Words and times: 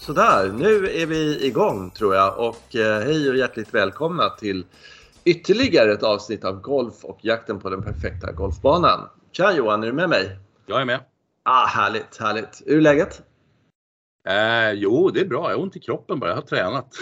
Sådär, 0.00 0.52
nu 0.52 0.90
är 0.90 1.06
vi 1.06 1.46
igång 1.46 1.90
tror 1.90 2.14
jag 2.14 2.38
och 2.38 2.76
eh, 2.76 3.00
hej 3.00 3.30
och 3.30 3.36
hjärtligt 3.36 3.74
välkomna 3.74 4.30
till 4.30 4.66
ytterligare 5.24 5.92
ett 5.92 6.02
avsnitt 6.02 6.44
av 6.44 6.60
Golf 6.60 7.04
och 7.04 7.18
jakten 7.22 7.60
på 7.60 7.70
den 7.70 7.82
perfekta 7.82 8.32
golfbanan. 8.32 9.08
Tja 9.32 9.52
Johan, 9.52 9.82
är 9.82 9.86
du 9.86 9.92
med 9.92 10.08
mig? 10.08 10.38
Jag 10.66 10.80
är 10.80 10.84
med. 10.84 11.00
Ah, 11.42 11.66
härligt, 11.66 12.16
härligt. 12.20 12.62
Hur 12.66 12.76
är 12.76 12.80
läget? 12.80 13.22
Eh, 14.28 14.72
jo, 14.72 15.10
det 15.10 15.20
är 15.20 15.26
bra. 15.26 15.50
Jag 15.50 15.56
har 15.56 15.62
ont 15.62 15.76
i 15.76 15.80
kroppen 15.80 16.18
bara. 16.20 16.30
Jag 16.30 16.36
har 16.36 16.42
tränat. 16.42 16.94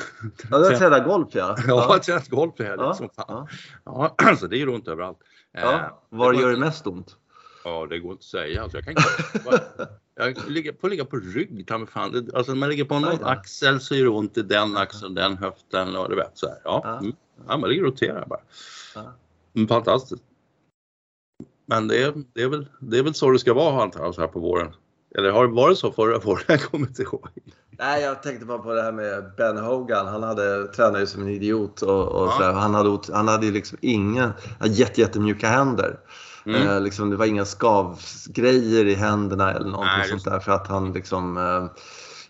Ja, 0.50 0.58
du 0.58 0.64
har 0.64 0.72
tränat 0.72 1.04
golf 1.04 1.28
ja. 1.32 1.56
Jag 1.66 1.76
har 1.76 1.98
tränat 1.98 2.28
golf 2.28 2.60
i 2.60 2.62
helgen 2.62 2.86
Ja, 2.86 2.94
som 2.94 3.08
fan. 3.08 3.46
ja. 3.84 4.16
Ja, 4.18 4.36
så 4.36 4.46
det 4.46 4.56
gör 4.56 4.68
ont 4.68 4.88
överallt. 4.88 5.18
Eh, 5.56 5.62
ja. 5.62 6.02
Var 6.08 6.32
det 6.32 6.40
gör 6.40 6.50
det 6.50 6.56
mest 6.56 6.86
ont? 6.86 7.16
Ja, 7.64 7.86
det 7.90 7.98
går 7.98 8.12
inte 8.12 8.20
att 8.20 8.24
säga. 8.24 8.62
Alltså, 8.62 8.78
jag 8.78 8.84
kan 8.84 8.92
inte... 8.92 9.88
Jag 10.18 10.50
ligger, 10.50 10.72
får 10.80 10.88
ligga 10.88 11.04
på 11.04 11.16
rygg, 11.16 11.66
ta 11.66 11.78
mig 11.78 11.88
fan. 11.88 12.12
Det- 12.12 12.36
Alltså 12.36 12.52
när 12.52 12.58
man 12.58 12.68
ligger 12.68 12.84
på 12.84 12.98
någon 12.98 13.24
axel 13.24 13.80
så 13.80 13.94
gör 13.94 14.04
det 14.04 14.10
ont 14.10 14.38
i 14.38 14.42
den 14.42 14.76
axeln, 14.76 15.14
den 15.14 15.36
höften 15.36 15.96
och 15.96 16.08
du 16.10 16.16
vet 16.16 16.30
så 16.38 16.46
här. 16.48 16.58
Ja, 16.64 16.98
mm. 17.00 17.12
ja 17.48 17.56
man 17.56 17.70
ligger 17.70 17.82
och 17.84 17.90
roterar 17.92 18.26
bara. 18.26 18.40
Mm, 19.56 19.68
fantastiskt. 19.68 20.22
Men 21.66 21.88
det 21.88 22.02
är, 22.02 22.12
det, 22.34 22.42
är 22.42 22.48
väl, 22.48 22.66
det 22.80 22.98
är 22.98 23.02
väl 23.02 23.14
så 23.14 23.30
det 23.30 23.38
ska 23.38 23.54
vara 23.54 23.82
antar 23.82 24.00
jag 24.04 24.14
så 24.14 24.20
här 24.20 24.28
på 24.28 24.40
våren. 24.40 24.72
Eller 25.14 25.30
har 25.30 25.46
det 25.46 25.52
varit 25.54 25.78
så 25.78 25.92
förra 25.92 26.18
våren? 26.18 26.42
Jag 26.48 26.62
kommer 26.62 26.86
inte 26.86 27.02
ihåg. 27.02 27.28
Nej, 27.70 28.02
jag 28.02 28.22
tänkte 28.22 28.46
bara 28.46 28.58
på 28.58 28.74
det 28.74 28.82
här 28.82 28.92
med 28.92 29.32
Ben 29.36 29.56
Hogan. 29.58 30.06
Han 30.06 30.22
hade, 30.22 30.66
tränade 30.66 31.00
ju 31.00 31.06
som 31.06 31.22
en 31.22 31.28
idiot 31.28 31.82
och, 31.82 32.08
och 32.08 32.32
Ja. 32.40 32.52
Han 32.52 32.74
hade, 32.74 32.88
ot- 32.88 33.10
han 33.12 33.28
hade 33.28 33.46
ju 33.46 33.52
liksom 33.52 33.78
inga, 33.80 34.32
jätte, 34.64 35.00
jättemjuka 35.00 35.48
händer. 35.48 35.98
Mm. 36.46 36.68
Eh, 36.68 36.80
liksom, 36.80 37.10
det 37.10 37.16
var 37.16 37.26
inga 37.26 37.44
skavgrejer 37.44 38.84
i 38.84 38.94
händerna 38.94 39.52
eller 39.52 39.70
någonting 39.70 39.98
Nej, 39.98 40.08
sånt 40.08 40.24
där 40.24 40.40
för 40.40 40.52
att 40.52 40.66
han 40.68 40.92
liksom 40.92 41.36
eh, 41.36 41.82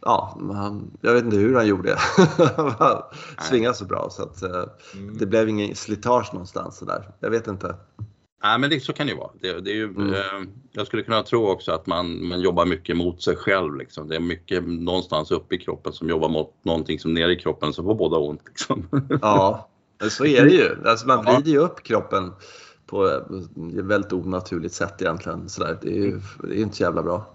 Ja, 0.03 0.39
han, 0.55 0.91
jag 1.01 1.12
vet 1.12 1.25
inte 1.25 1.37
hur 1.37 1.55
han 1.55 1.67
gjorde 1.67 1.89
det. 1.89 1.98
Han 2.79 3.03
Svingade 3.42 3.75
så 3.75 3.84
bra 3.84 4.09
så 4.11 4.23
att 4.23 4.42
eh, 4.42 4.64
Mm. 4.95 5.19
det 5.19 5.27
blev 5.27 5.48
ingen 5.48 5.75
slitage 5.75 6.29
någonstans 6.33 6.77
sådär. 6.79 7.11
Jag 7.20 7.31
vet 7.31 7.47
inte. 7.47 7.77
Nej, 8.42 8.59
men 8.59 8.70
det, 8.70 8.81
så 8.81 8.92
kan 8.92 9.06
det 9.06 9.12
ju 9.12 9.19
vara. 9.19 9.31
Det, 9.41 9.61
det 9.61 9.70
är 9.70 9.75
ju, 9.75 9.84
Mm. 9.84 10.14
eh, 10.14 10.48
jag 10.73 10.86
skulle 10.86 11.03
kunna 11.03 11.23
tro 11.23 11.48
också 11.48 11.73
att 11.73 11.86
man, 11.86 12.29
man 12.29 12.41
jobbar 12.41 12.67
mycket 12.67 12.97
mot 12.97 13.23
sig 13.23 13.36
själv. 13.36 13.77
Liksom. 13.77 14.09
Det 14.09 14.17
är 14.17 14.20
mycket 14.20 14.69
någonstans 14.69 15.31
uppe 15.31 15.55
i 15.55 15.59
kroppen 15.59 15.92
som 15.92 16.09
jobbar 16.09 16.29
mot 16.29 16.55
någonting 16.64 16.98
som 16.98 17.14
nere 17.14 17.33
i 17.33 17.36
kroppen 17.36 17.73
så 17.73 17.83
får 17.83 17.95
båda 17.95 18.17
ont. 18.17 18.42
Liksom. 18.48 18.89
Ja, 19.23 19.69
så 20.11 20.25
är 20.27 20.45
det 20.45 20.51
ju. 20.51 20.89
Alltså 20.89 21.06
man 21.06 21.25
vrider 21.25 21.51
ju 21.51 21.59
upp 21.59 21.83
kroppen 21.83 22.33
på 22.89 23.06
ett 23.06 23.25
väldigt 23.84 24.12
onaturligt 24.12 24.75
sätt 24.75 25.03
egentligen. 25.03 25.48
Sådär. 25.48 25.78
Det 25.83 25.89
är 25.89 26.03
ju 26.03 26.20
det 26.42 26.58
är 26.58 26.62
inte 26.62 26.77
så 26.77 26.83
jävla 26.83 27.03
bra. 27.03 27.34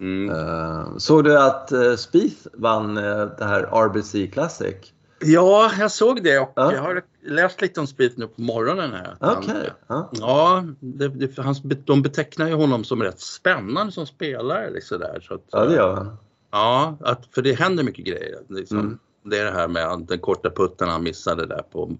Mm. 0.00 0.30
Eh, 0.30 0.96
såg 0.96 1.24
du 1.24 1.38
att 1.38 1.72
uh, 1.72 1.96
Spieth 1.96 2.46
vann 2.52 2.96
eh, 2.96 3.26
det 3.38 3.44
här 3.44 3.62
RBC 3.86 4.26
Classic? 4.32 4.74
Ja, 5.20 5.70
jag 5.78 5.90
såg 5.90 6.22
det 6.22 6.38
och 6.38 6.52
Ja. 6.56 6.72
jag 6.72 6.82
har 6.82 7.02
läst 7.26 7.60
lite 7.62 7.80
om 7.80 7.86
Speed 7.86 8.12
nu 8.16 8.26
på 8.26 8.40
morgonen. 8.42 8.92
här. 8.92 9.16
Okej. 9.20 9.70
han- 9.86 10.08
Ja. 10.12 10.64
Det, 10.80 11.08
det, 11.08 11.38
hans, 11.38 11.62
de 11.84 12.02
betecknar 12.02 12.48
ju 12.48 12.54
honom 12.54 12.84
som 12.84 13.02
rätt 13.02 13.20
spännande 13.20 13.92
som 13.92 14.06
spelare. 14.06 14.70
Liksom 14.70 14.98
där, 14.98 15.20
så 15.28 15.34
att, 15.34 15.44
ja, 15.50 15.64
det 15.64 15.74
gör 15.74 15.94
han. 15.94 16.16
Ja, 16.50 16.96
att, 17.00 17.26
för 17.34 17.42
det 17.42 17.52
händer 17.52 17.84
mycket 17.84 18.04
grejer. 18.04 18.38
Liksom. 18.48 18.78
Mm. 18.78 18.98
Det 19.24 19.38
är 19.38 19.44
det 19.44 19.50
här 19.50 19.68
med 19.68 20.06
den 20.08 20.18
korta 20.18 20.50
putten 20.50 20.88
han 20.88 21.02
missade 21.02 21.46
där 21.46 21.62
på 21.62 21.96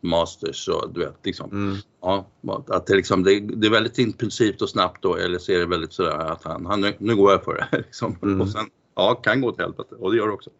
Masters 0.00 0.68
och 0.68 0.92
du 0.92 1.00
vet 1.00 1.16
liksom. 1.22 1.50
Mm. 1.50 1.76
Ja, 2.00 2.26
att 2.68 2.86
det, 2.86 2.94
liksom, 2.94 3.22
det, 3.22 3.40
det 3.40 3.66
är 3.66 3.70
väldigt 3.70 3.98
impulsivt 3.98 4.62
och 4.62 4.68
snabbt 4.68 5.02
då 5.02 5.16
eller 5.16 5.38
så 5.38 5.52
är 5.52 5.58
det 5.58 5.66
väldigt 5.66 5.92
sådär 5.92 6.18
att 6.18 6.44
han, 6.44 6.66
han 6.66 6.80
nu, 6.80 6.94
nu 6.98 7.16
går 7.16 7.32
jag 7.32 7.44
för 7.44 7.54
det. 7.54 7.76
Liksom. 7.76 8.18
Mm. 8.22 8.40
Och 8.40 8.48
sen, 8.48 8.66
ja, 8.94 9.14
kan 9.14 9.40
gå 9.40 9.48
åt 9.48 9.58
helvete 9.58 9.94
och 9.94 10.10
det 10.10 10.16
gör 10.16 10.26
det 10.26 10.32
också. 10.32 10.50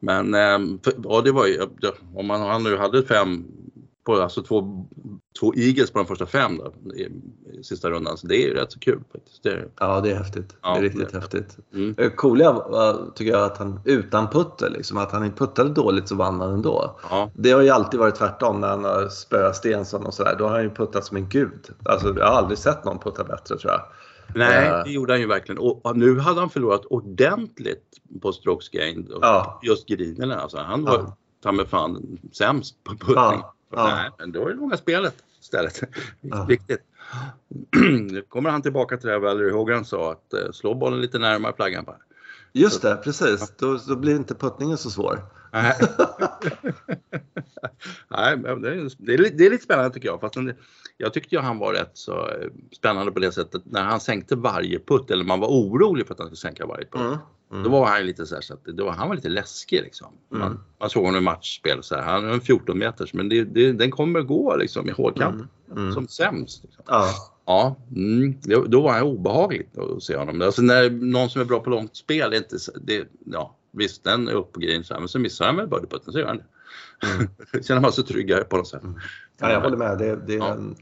Men 0.00 0.34
ehm, 0.34 0.78
för, 0.82 0.92
ja, 1.04 1.20
det 1.20 1.32
var 1.32 1.46
ju, 1.46 1.62
om 2.14 2.26
man, 2.26 2.40
han 2.40 2.62
nu 2.62 2.76
hade 2.76 3.02
fem, 3.02 3.44
på, 4.08 4.14
alltså 4.22 4.42
två, 4.42 4.86
två 5.40 5.54
eagles 5.56 5.90
på 5.90 5.98
de 5.98 6.06
första 6.06 6.26
fem 6.26 6.58
då, 6.58 6.94
i, 6.94 7.08
i 7.58 7.62
sista 7.64 7.90
rundan, 7.90 8.16
så 8.18 8.26
det 8.26 8.36
är 8.36 8.46
ju 8.48 8.54
rätt 8.54 8.72
så 8.72 8.78
kul 8.78 9.00
faktiskt. 9.12 9.42
Det 9.42 9.48
är, 9.50 9.68
Ja, 9.80 10.00
det 10.00 10.10
är 10.10 10.16
häftigt. 10.16 10.56
Ja, 10.62 10.72
det 10.72 10.78
är 10.78 10.82
riktigt 10.82 11.12
det- 11.12 11.18
häftigt. 11.20 11.56
mm. 11.74 11.94
Det 11.96 12.10
coola 12.10 12.96
tycker 13.14 13.32
jag 13.32 13.42
att 13.44 13.58
han 13.58 13.80
utan 13.84 14.28
putter, 14.30 14.70
liksom, 14.70 14.98
att 14.98 15.12
han 15.12 15.24
inte 15.24 15.38
puttade 15.38 15.70
dåligt 15.70 16.08
så 16.08 16.14
vann 16.14 16.40
han 16.40 16.52
ändå. 16.54 16.98
ja, 17.10 17.30
Det 17.34 17.50
har 17.50 17.60
ju 17.62 17.68
alltid 17.68 18.00
varit 18.00 18.14
tvärtom 18.14 18.60
när 18.60 18.68
han 18.68 18.84
har 18.84 19.08
spöat 19.08 19.56
Stensson 19.56 20.06
och 20.06 20.14
sådär. 20.14 20.36
Då 20.38 20.44
har 20.44 20.50
han 20.54 20.62
ju 20.62 20.70
puttat 20.70 21.04
som 21.04 21.16
en 21.16 21.28
gud. 21.28 21.68
Alltså, 21.84 22.08
jag 22.18 22.26
har 22.26 22.32
aldrig 22.38 22.58
sett 22.58 22.84
någon 22.84 22.98
putta 22.98 23.24
bättre 23.24 23.56
tror 23.58 23.72
jag. 23.72 23.80
Nej, 24.34 24.68
Eh. 24.68 24.84
det 24.84 24.90
gjorde 24.90 25.12
han 25.12 25.20
ju 25.20 25.26
verkligen. 25.26 25.58
Och, 25.58 25.96
nu 25.96 26.18
hade 26.18 26.40
han 26.40 26.50
förlorat 26.50 26.84
ordentligt 26.84 27.84
på 28.22 28.32
strokes 28.32 28.68
gained. 28.68 29.10
Och 29.10 29.18
Ja. 29.24 29.60
Just 29.62 29.88
grinerna 29.88 30.36
alltså. 30.40 30.58
Han 30.58 30.84
var 30.84 30.92
Ja. 30.98 31.16
ta 31.42 31.52
mig 31.52 31.66
fan 31.66 32.18
sämst 32.32 32.84
på 32.84 32.90
puttning. 32.92 33.14
Ja, 33.16 33.54
ja. 33.70 33.94
Nej, 33.96 34.10
men 34.18 34.32
då 34.32 34.44
är 34.44 34.48
det 34.48 34.54
långa 34.54 34.76
spelet 34.76 35.14
istället. 35.40 35.82
Ja. 36.20 36.44
Viktigt. 36.44 36.80
nu 38.10 38.22
kommer 38.28 38.50
han 38.50 38.62
tillbaka 38.62 38.96
till 38.96 39.06
det 39.06 39.12
här 39.12 39.20
Valerie 39.20 39.52
Hogan 39.52 39.84
sa 39.84 40.12
att 40.12 40.32
eh, 40.32 40.50
slå 40.52 40.74
bollen 40.74 41.00
lite 41.00 41.18
närmare 41.18 41.52
flaggan 41.56 41.84
bara. 41.84 41.96
Just 42.52 42.82
det, 42.82 42.96
precis. 42.96 43.52
Då, 43.56 43.78
då 43.88 43.96
blir 43.96 44.16
inte 44.16 44.34
puttningen 44.34 44.78
så 44.78 44.90
svår. 44.90 45.20
Nej, 45.52 45.74
Nej 48.08 48.36
men 48.36 48.62
det, 48.62 48.70
är, 48.70 48.90
det, 48.98 49.14
är, 49.14 49.18
lite- 49.18 49.48
det 49.50 49.62
spännande 49.62 49.90
tycker 49.94 50.08
jag. 50.08 50.20
Fast 50.20 50.34
den- 50.34 50.54
jag 50.98 51.12
tyckte 51.12 51.34
ju 51.34 51.40
han 51.40 51.58
var 51.58 51.72
rätt 51.72 51.90
så 51.94 52.28
eh, 52.28 52.48
spännande 52.76 53.12
på 53.12 53.18
det 53.18 53.32
sättet 53.32 53.62
när 53.64 53.82
han 53.82 54.00
sänkte 54.00 54.36
varje 54.36 54.78
putt 54.78 55.10
eller 55.10 55.24
man 55.24 55.40
var 55.40 55.48
orolig 55.48 56.06
för 56.06 56.14
att 56.14 56.20
han 56.20 56.28
skulle 56.28 56.36
sänka 56.36 56.66
varje 56.66 56.84
putt. 56.84 57.00
Mm. 57.00 57.18
Mm. 57.52 57.62
Då 57.62 57.70
var 57.70 57.86
han 57.86 58.06
lite 58.06 58.26
så 58.26 58.34
här 58.34 58.42
så 58.42 58.54
att 58.54 58.64
det 58.64 58.82
var, 58.82 58.92
han 58.92 59.08
var 59.08 59.14
lite 59.16 59.28
läskig 59.28 59.82
liksom. 59.82 60.08
Man, 60.28 60.42
Mm. 60.42 60.58
man 60.80 60.90
såg 60.90 61.04
honom 61.04 61.18
i 61.18 61.24
matchspel 61.24 61.82
så 61.82 61.94
här. 61.94 62.02
Han 62.02 62.24
är 62.24 62.32
en 62.32 62.40
14 62.40 62.78
meters 62.78 63.14
men 63.14 63.28
det, 63.28 63.44
det, 63.44 63.72
den 63.72 63.90
kommer 63.90 64.22
gå 64.22 64.56
liksom 64.56 64.88
i 64.88 64.92
hårdkant. 64.92 65.42
Mm. 65.76 65.92
Som 65.92 66.08
sämst. 66.08 66.64
Liksom. 66.64 66.84
Ja. 66.86 67.08
Ja, 67.46 67.76
mm, 67.96 68.34
då, 68.42 68.64
då 68.64 68.80
var 68.82 68.92
han 68.92 69.02
obehagligt 69.02 69.78
att 69.78 70.02
se 70.02 70.16
honom. 70.16 70.42
Alltså 70.42 70.62
när 70.62 70.90
någon 70.90 71.30
som 71.30 71.40
är 71.40 71.44
bra 71.44 71.60
på 71.60 71.70
långt 71.70 71.96
spel, 71.96 72.34
inte, 72.34 72.56
det, 72.80 73.08
ja, 73.24 73.56
visst 73.72 74.04
den 74.04 74.28
är 74.28 74.32
upp 74.32 74.52
på 74.52 74.60
green 74.60 74.84
så 74.84 74.94
här, 74.94 75.00
men 75.00 75.08
så 75.08 75.18
missar 75.18 75.46
han 75.46 75.56
väl 75.56 75.68
birdieputten 75.68 76.12
så 76.12 76.18
gör 76.18 76.26
han 76.26 76.36
det. 76.36 76.44
Mm. 77.04 77.28
Känner 77.62 77.80
man 77.80 77.92
sig 77.92 78.04
tryggare 78.04 78.44
på 78.44 78.56
något 78.56 78.68
sätt. 78.68 78.82
Ja, 79.40 79.50
jag 79.52 79.60
håller 79.60 79.76
med. 79.76 79.98
Det, 79.98 80.16
det 80.26 80.34
är 80.34 80.38
Ja. 80.38 80.46
en, 80.48 80.76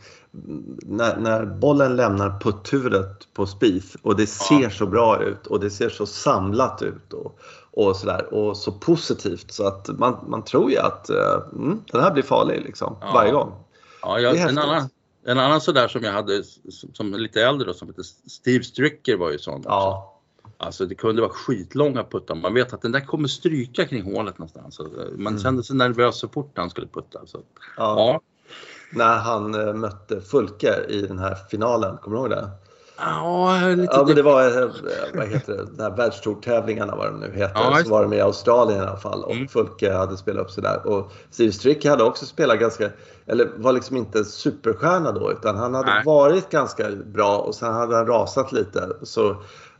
när, 0.82 1.16
när 1.16 1.46
bollen 1.46 1.96
lämnar 1.96 2.40
putturet 2.40 3.34
på 3.34 3.46
Spieth 3.46 3.96
och 4.02 4.16
det 4.16 4.26
ser 4.26 4.62
Ja. 4.62 4.70
så 4.70 4.86
bra 4.86 5.22
ut 5.22 5.46
och 5.46 5.60
det 5.60 5.70
ser 5.70 5.88
så 5.88 6.06
samlat 6.06 6.82
ut 6.82 7.12
och, 7.12 7.38
och 7.70 7.96
sådär 7.96 8.34
och 8.34 8.56
så 8.56 8.72
positivt 8.72 9.52
så 9.52 9.66
att 9.66 9.88
man, 9.98 10.24
man 10.28 10.44
tror 10.44 10.70
ju 10.70 10.78
att 10.78 11.10
eh, 11.10 11.42
mm, 11.52 11.80
den 11.92 12.00
här 12.00 12.12
blir 12.12 12.22
farlig 12.22 12.62
liksom 12.64 12.96
Ja. 13.00 13.10
varje 13.14 13.32
gång. 13.32 13.52
Ja, 14.02 14.18
jag, 14.20 14.34
Det 14.34 14.40
är 14.40 14.48
en, 14.48 14.58
annan, 14.58 14.88
en 15.26 15.38
annan 15.38 15.60
sådär 15.60 15.88
som 15.88 16.02
jag 16.04 16.12
hade 16.12 16.44
som, 16.44 16.94
som 16.94 17.14
lite 17.14 17.42
äldre 17.42 17.66
då, 17.68 17.74
som 17.74 17.88
heter 17.88 18.02
Steve 18.30 18.64
Stricker 18.64 19.16
var 19.16 19.30
ju 19.30 19.38
sån. 19.38 19.62
Ja, 19.64 20.15
Alltså 20.58 20.86
det 20.86 20.94
kunde 20.94 21.22
vara 21.22 21.32
skitlånga 21.32 22.04
puttar. 22.04 22.34
Man 22.34 22.54
vet 22.54 22.72
att 22.72 22.82
den 22.82 22.92
där 22.92 23.00
kommer 23.00 23.28
stryka 23.28 23.84
kring 23.86 24.14
hålet 24.14 24.38
någonstans. 24.38 24.74
Så, 24.74 24.82
eh, 24.84 24.88
Man 25.16 25.26
Mm. 25.26 25.38
kände 25.38 25.62
sig 25.62 25.76
nervös 25.76 26.18
så 26.18 26.28
fort 26.28 26.52
han 26.56 26.70
skulle 26.70 26.86
putta. 26.86 27.20
Så, 27.26 27.38
ja. 27.76 27.94
ja. 27.98 28.20
När 28.92 29.16
han 29.18 29.68
eh, 29.68 29.74
mötte 29.74 30.20
Fulke 30.20 30.84
i 30.88 31.02
den 31.02 31.18
här 31.18 31.34
finalen, 31.50 31.96
kommer 31.96 32.16
du 32.16 32.20
ihåg 32.22 32.30
det? 32.30 32.50
Ja, 32.98 33.60
lite 33.76 33.92
Ja, 33.96 34.04
men 34.06 34.16
det 34.16 34.22
var, 34.22 34.62
eh, 34.62 34.68
vad 35.14 35.26
heter 35.28 35.52
det, 35.56 35.64
de 35.76 35.82
här 35.82 35.96
världstourtävlingarna 35.96 36.96
vad 36.96 37.06
de 37.06 37.20
nu 37.20 37.26
heter. 37.34 37.50
Ja, 37.54 37.80
så 37.84 37.90
var 37.90 38.02
de 38.02 38.12
i 38.12 38.20
Australien 38.20 38.78
i 38.82 38.86
alla 38.86 38.96
fall 38.96 39.24
och 39.24 39.32
Mm. 39.32 39.48
Fulke 39.48 39.92
hade 39.92 40.16
spelat 40.16 40.42
upp 40.44 40.50
sig 40.50 40.62
där. 40.62 40.86
Och 40.86 41.12
Steve 41.30 41.52
Strick 41.52 41.84
hade 41.84 42.04
också 42.04 42.26
spelat 42.26 42.60
ganska, 42.60 42.90
eller 43.26 43.48
var 43.56 43.72
liksom 43.72 43.96
inte 43.96 44.24
superstjärna 44.24 45.12
då 45.12 45.32
utan 45.32 45.56
han 45.56 45.74
hade 45.74 45.90
Nej. 45.94 46.02
varit 46.04 46.50
ganska 46.50 46.90
bra 46.90 47.38
och 47.38 47.54
sen 47.54 47.74
hade 47.74 47.96
han 47.96 48.06
rasat 48.06 48.52
lite. 48.52 48.88
Så, 49.02 49.36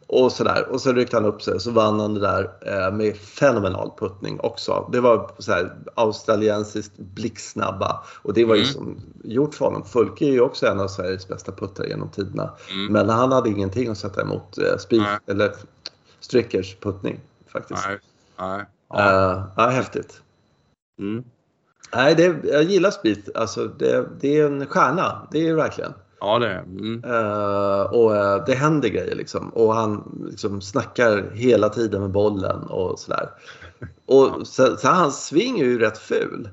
och 0.06 0.32
sådär. 0.32 0.68
Och 0.70 0.80
så 0.80 0.92
ryckte 0.92 1.16
han 1.16 1.24
upp 1.24 1.42
sig 1.42 1.54
och 1.54 1.62
så 1.62 1.70
vann 1.70 2.00
han 2.00 2.14
det 2.14 2.20
där 2.20 2.50
eh, 2.66 2.92
med 2.94 3.16
fenomenal 3.16 3.90
puttning 3.98 4.40
också. 4.40 4.88
Det 4.92 5.00
var 5.00 5.30
så 5.38 5.52
här 5.52 5.76
australiensiskt 5.94 6.98
blixtsnabba 6.98 8.04
och 8.22 8.34
det 8.34 8.44
var 8.44 8.54
ju 8.54 8.62
Mm. 8.62 8.74
som 8.74 9.00
gjort 9.24 9.54
för 9.54 9.64
honom. 9.64 9.84
Fulke 9.84 10.24
är 10.24 10.32
ju 10.32 10.40
också 10.40 10.66
en 10.66 10.80
av 10.80 10.88
Sveriges 10.88 11.28
bästa 11.28 11.52
puttare 11.52 11.88
genom 11.88 12.08
tiderna. 12.10 12.54
Mm. 12.70 12.92
Men 12.92 13.08
han 13.08 13.32
hade 13.32 13.48
ingenting 13.48 13.88
att 13.88 13.98
sätta 13.98 14.22
emot 14.22 14.58
eh, 14.58 14.76
Spieth, 14.78 15.04
Nej. 15.04 15.18
eller 15.26 15.52
Strickers 16.20 16.76
puttning 16.80 17.20
faktiskt. 17.52 17.84
Nej, 17.88 17.98
nej. 18.38 18.64
Ja. 18.88 19.12
Ja. 19.12 19.50
ja, 19.56 19.68
häftigt. 19.68 20.22
Mm. 20.98 21.24
Nej, 21.94 22.14
det, 22.14 22.36
jag 22.44 22.62
gillar 22.62 22.90
Spieth. 22.90 23.30
Alltså, 23.34 23.64
det, 23.64 24.08
det 24.20 24.38
är 24.38 24.46
en 24.46 24.66
stjärna. 24.66 25.28
Det 25.32 25.38
är 25.38 25.48
det 25.48 25.54
verkligen. 25.54 25.92
Ja, 26.20 26.38
det 26.38 26.48
är 26.48 26.58
mm. 26.58 27.04
Eh, 27.04 27.80
och 27.80 28.16
eh, 28.16 28.44
det 28.46 28.54
händer 28.54 28.88
grejer 28.88 29.14
liksom. 29.14 29.48
Och 29.48 29.74
han 29.74 30.22
liksom 30.30 30.60
snackar 30.60 31.30
hela 31.34 31.68
tiden 31.68 32.00
med 32.00 32.10
bollen 32.10 32.62
och 32.62 32.98
sådär. 32.98 33.30
Och 34.06 34.46
så, 34.46 34.76
så 34.76 34.88
hans 34.88 35.26
sving 35.26 35.60
är 35.60 35.64
ju 35.64 35.78
rätt 35.78 35.98
ful. 35.98 36.48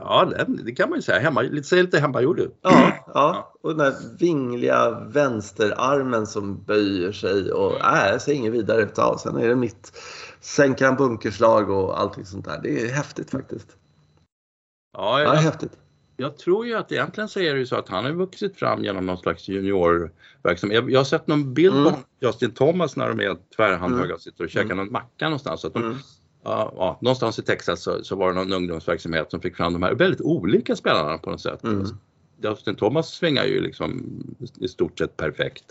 Ja, 0.00 0.24
det, 0.24 0.62
det 0.64 0.72
kan 0.72 0.90
man 0.90 0.98
ju 0.98 1.02
säga. 1.02 1.18
Hemma, 1.18 1.42
lite, 1.42 1.68
ser 1.68 1.82
lite 1.82 2.00
hemmagjord 2.00 2.40
ut. 2.40 2.58
Ja, 2.62 2.92
ja, 3.14 3.52
och 3.62 3.68
den 3.68 3.78
där 3.78 3.94
vingliga 4.18 4.90
vänsterarmen 4.90 6.26
som 6.26 6.62
böjer 6.62 7.12
sig 7.12 7.52
och 7.52 7.80
äh, 7.80 8.18
ser 8.18 8.32
inget 8.32 8.52
vidare 8.52 8.82
ut 8.82 8.98
av. 8.98 9.16
Sen 9.16 9.36
är 9.36 9.48
det 9.48 9.56
mitt 9.56 9.92
sänka 10.40 10.88
en 10.88 10.96
bunkerslag 10.96 11.70
och 11.70 12.00
allting 12.00 12.24
sånt 12.24 12.44
där. 12.44 12.60
Det 12.62 12.82
är 12.82 12.92
häftigt 12.92 13.30
faktiskt. 13.30 13.76
Ja, 14.96 15.20
Ja, 15.20 15.34
jag, 15.34 15.40
häftigt. 15.40 15.72
Jag 16.22 16.38
tror 16.38 16.66
ju 16.66 16.74
att 16.74 16.92
egentligen 16.92 17.28
så 17.28 17.40
är 17.40 17.52
det 17.54 17.58
ju 17.58 17.66
så 17.66 17.76
att 17.76 17.88
han 17.88 18.04
har 18.04 18.12
vuxit 18.12 18.56
fram 18.56 18.84
genom 18.84 19.06
någon 19.06 19.18
slags 19.18 19.48
juniorverksamhet. 19.48 20.74
Jag, 20.76 20.90
jag 20.90 21.00
har 21.00 21.04
sett 21.04 21.26
någon 21.26 21.54
bild 21.54 21.76
Mm. 21.76 21.92
på 21.92 21.98
Justin 22.20 22.50
Thomas 22.50 22.96
när 22.96 23.08
de 23.08 23.20
är 23.20 23.36
tvärhandhöga 23.56 24.14
och 24.14 24.20
sitter 24.20 24.44
och 24.44 24.50
käkar 24.50 24.74
någon 24.74 24.92
macka 24.92 25.24
någonstans. 25.24 25.60
Så 25.60 25.66
att 25.66 25.74
de, 25.74 25.82
Mm. 25.82 25.96
ja, 26.44 26.72
ja, 26.76 26.98
någonstans 27.00 27.38
i 27.38 27.42
Texas 27.42 27.82
så, 27.82 28.04
så 28.04 28.16
var 28.16 28.28
det 28.28 28.34
någon 28.34 28.52
ungdomsverksamhet 28.52 29.30
som 29.30 29.40
fick 29.40 29.56
fram 29.56 29.72
de 29.72 29.82
här 29.82 29.94
väldigt 29.94 30.20
olika 30.20 30.76
spelarna 30.76 31.18
på 31.18 31.30
något 31.30 31.40
sätt. 31.40 31.64
Mm. 31.64 31.86
Justin 32.42 32.74
Thomas 32.74 33.08
svingar 33.08 33.44
ju 33.44 33.60
liksom 33.60 34.02
i 34.60 34.68
stort 34.68 34.98
sett 34.98 35.16
perfekt. 35.16 35.64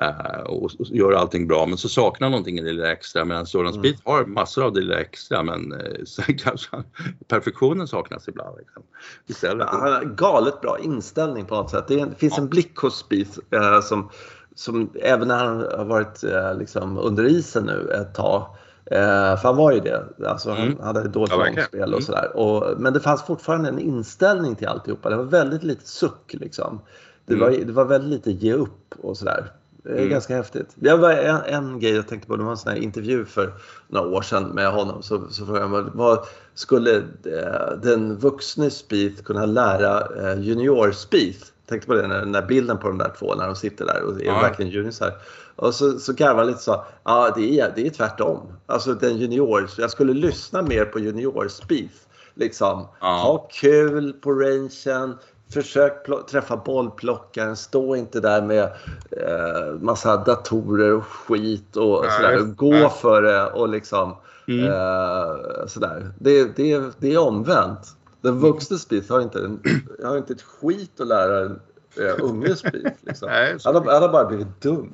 Eh, 0.00 0.40
och, 0.40 0.62
och 0.64 0.86
gör 0.86 1.12
allting 1.12 1.46
bra 1.48 1.66
men 1.66 1.78
så 1.78 1.88
saknar 1.88 2.30
någonting 2.30 2.56
det 2.56 2.62
lilla 2.72 2.92
extra 2.92 3.24
medan 3.24 3.46
Jordan 3.48 3.72
Mm. 3.74 3.82
Speed 3.82 3.96
har 4.04 4.24
massor 4.24 4.64
av 4.64 4.72
det 4.72 4.80
lilla 4.80 5.00
extra 5.00 5.42
men 5.42 5.72
eh, 5.72 5.78
sen 6.06 6.38
kanske 6.38 6.68
han- 6.76 6.84
perfektionen 7.28 7.88
saknas 7.88 8.28
ibland. 8.28 8.58
Liksom. 8.58 8.82
Istället. 9.26 9.68
Ja, 9.72 9.78
Han 9.78 9.92
har 9.92 10.04
galet 10.04 10.60
bra 10.60 10.78
inställning 10.78 11.44
på 11.44 11.54
något 11.54 11.70
sätt. 11.70 11.84
Det, 11.88 12.00
är, 12.00 12.06
det 12.06 12.14
finns 12.14 12.38
en 12.38 12.48
blick 12.48 12.76
hos 12.76 12.98
Spieth 12.98 13.38
eh, 13.50 13.80
som, 13.80 14.10
som 14.54 14.90
även 14.94 15.28
när 15.28 15.44
han 15.44 15.56
har 15.56 15.84
varit 15.84 16.24
liksom 16.58 16.98
under 16.98 17.24
isen 17.24 17.64
nu 17.64 17.90
ett 17.90 18.14
tag. 18.14 18.46
För 18.90 19.42
han 19.42 19.56
var 19.56 19.72
ju 19.72 19.80
det. 19.80 20.04
Alltså, 20.26 20.50
Mm. 20.50 20.76
Han 20.82 20.96
hade 20.96 21.08
dåligt 21.08 21.30
Ja, 21.32 21.36
långspel 21.44 21.82
Mm. 21.82 21.94
och 21.94 22.02
sådär. 22.02 22.36
Och, 22.36 22.80
men 22.80 22.92
det 22.92 23.00
fanns 23.00 23.22
fortfarande 23.22 23.68
en 23.68 23.78
inställning 23.78 24.54
till 24.56 24.68
alltihopa. 24.68 25.10
Det 25.10 25.16
var 25.16 25.24
väldigt 25.24 25.62
lite 25.62 25.88
suck 25.88 26.34
liksom. 26.40 26.80
Det, 27.26 27.34
Mm. 27.34 27.44
var, 27.50 27.58
det 27.66 27.72
var 27.72 27.84
väldigt 27.84 28.10
lite 28.10 28.46
ge 28.46 28.52
upp 28.52 28.94
och 29.02 29.16
sådär. 29.16 29.52
Det 29.88 29.94
är 29.94 29.98
Mm. 29.98 30.10
ganska 30.10 30.36
häftigt. 30.36 30.66
Det 30.74 30.96
var 30.96 31.10
en, 31.10 31.36
en 31.46 31.80
grej 31.80 31.94
jag 31.94 32.08
tänkte 32.08 32.28
på. 32.28 32.36
Det 32.36 32.42
var 32.44 32.50
en 32.50 32.56
sån 32.56 32.72
här 32.72 32.78
intervju 32.78 33.24
för 33.24 33.52
några 33.88 34.08
år 34.08 34.22
sedan 34.22 34.44
med 34.48 34.72
honom. 34.72 35.02
Så, 35.02 35.22
så 35.30 35.46
frågade 35.46 35.76
jag 35.76 35.90
vad, 35.94 36.26
skulle 36.54 36.96
eh, 36.96 37.78
den 37.82 38.16
vuxne 38.16 38.70
Spieth 38.70 39.22
kunna 39.22 39.46
lära 39.46 40.00
eh, 40.32 40.40
junior 40.40 40.90
Spieth? 40.92 41.46
Tänkte 41.68 41.86
på 41.88 41.94
det, 41.94 42.06
när, 42.06 42.24
när 42.24 42.46
bilden 42.46 42.78
på 42.78 42.88
de 42.88 42.98
där 42.98 43.12
två 43.18 43.34
när 43.34 43.46
de 43.46 43.56
sitter 43.56 43.84
där 43.86 44.02
och 44.02 44.20
är 44.20 44.24
Ja. 44.24 44.40
verkligen 44.40 44.70
juniorsar. 44.72 45.12
Och 45.56 45.74
så, 45.74 45.98
så 45.98 46.12
garvade 46.12 46.38
han 46.38 46.46
lite 46.46 46.62
så, 46.62 46.84
ja 47.04 47.32
det 47.36 47.60
är, 47.60 47.72
det 47.76 47.86
är 47.86 47.90
tvärtom. 47.90 48.40
Alltså 48.66 48.94
den 48.94 49.16
junior, 49.16 49.70
jag 49.78 49.90
skulle 49.90 50.12
lyssna 50.12 50.62
mer 50.62 50.84
på 50.84 50.98
junior 50.98 51.48
Spieth. 51.48 51.94
Liksom, 52.34 52.86
Ja. 53.00 53.06
ha 53.06 53.48
kul 53.60 54.12
på 54.12 54.32
rangen, 54.32 55.14
försök 55.50 56.06
träffa 56.30 56.56
bollplockaren, 56.56 57.56
stå 57.56 57.96
inte 57.96 58.20
där 58.20 58.42
med 58.42 58.62
eh, 59.10 59.80
massa 59.80 60.16
datorer 60.16 60.92
och 60.92 61.04
skit 61.04 61.76
och 61.76 62.04
Nej, 62.04 62.10
sådär. 62.16 62.38
Gå 62.38 62.70
nej. 62.70 62.90
för 62.90 63.22
det 63.22 63.46
och 63.46 63.68
liksom 63.68 64.16
Mm. 64.48 64.64
eh, 64.64 65.66
sådär. 65.66 66.12
Det, 66.18 66.56
det, 66.56 66.92
det 66.98 67.14
är 67.14 67.18
omvänt. 67.18 67.96
Den 68.20 68.38
vuxne 68.38 68.78
Spieth 68.78 69.12
har 69.12 69.20
inte, 69.20 69.38
en, 69.38 69.62
har 70.04 70.16
inte 70.16 70.32
ett 70.32 70.42
skit 70.42 71.00
att 71.00 71.06
lära 71.06 71.40
en 71.40 71.60
eh, 71.96 72.14
unge 72.22 72.56
Spieth. 72.56 72.96
Liksom. 73.00 73.28
Han, 73.64 73.74
har, 73.74 73.92
han 73.92 74.02
har 74.02 74.08
bara 74.08 74.24
blivit 74.24 74.60
dum. 74.60 74.92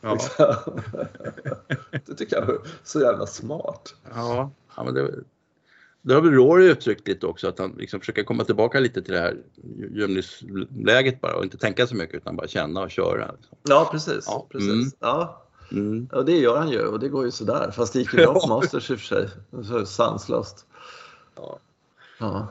Ja. 0.00 0.12
Liksom. 0.12 0.54
det 2.06 2.14
tycker 2.14 2.36
jag 2.36 2.48
är 2.48 2.58
så 2.84 3.00
jävla 3.00 3.26
smart. 3.26 3.94
Ja, 4.14 4.50
ja 4.76 4.84
men 4.84 4.94
det, 4.94 5.10
det 6.04 6.14
har 6.14 6.20
väl 6.20 6.32
Rory 6.32 6.70
uttryckt 6.70 7.08
lite 7.08 7.26
också 7.26 7.48
att 7.48 7.58
han 7.58 7.74
liksom 7.78 8.00
försöker 8.00 8.22
komma 8.22 8.44
tillbaka 8.44 8.80
lite 8.80 9.02
till 9.02 9.12
det 9.14 9.20
här 9.20 9.36
gömningsläget 9.90 11.20
bara 11.20 11.36
och 11.36 11.44
inte 11.44 11.58
tänka 11.58 11.86
så 11.86 11.96
mycket 11.96 12.14
utan 12.14 12.36
bara 12.36 12.46
känna 12.46 12.80
och 12.82 12.90
köra. 12.90 13.32
Liksom. 13.32 13.58
Ja, 13.62 13.88
precis. 13.92 14.24
Ja, 14.26 14.46
precis. 14.50 14.70
mm. 14.70 14.90
Ja. 15.00 15.42
Mm. 15.72 16.08
Ja, 16.12 16.22
det 16.22 16.36
gör 16.38 16.56
han 16.56 16.70
ju 16.70 16.86
och 16.86 17.00
det 17.00 17.08
går 17.08 17.24
ju 17.24 17.30
sådär. 17.30 17.70
Fast 17.70 17.92
det 17.92 17.98
gick 17.98 18.14
ju 18.14 18.18
bra 18.24 18.40
på 18.40 18.46
Masters 18.48 18.90
i 18.90 18.94
och 18.94 18.98
för 18.98 19.06
sig. 19.06 19.28
Så 19.64 19.86
sanslöst. 19.86 20.66
Ja. 21.36 21.58
Ja. 22.18 22.48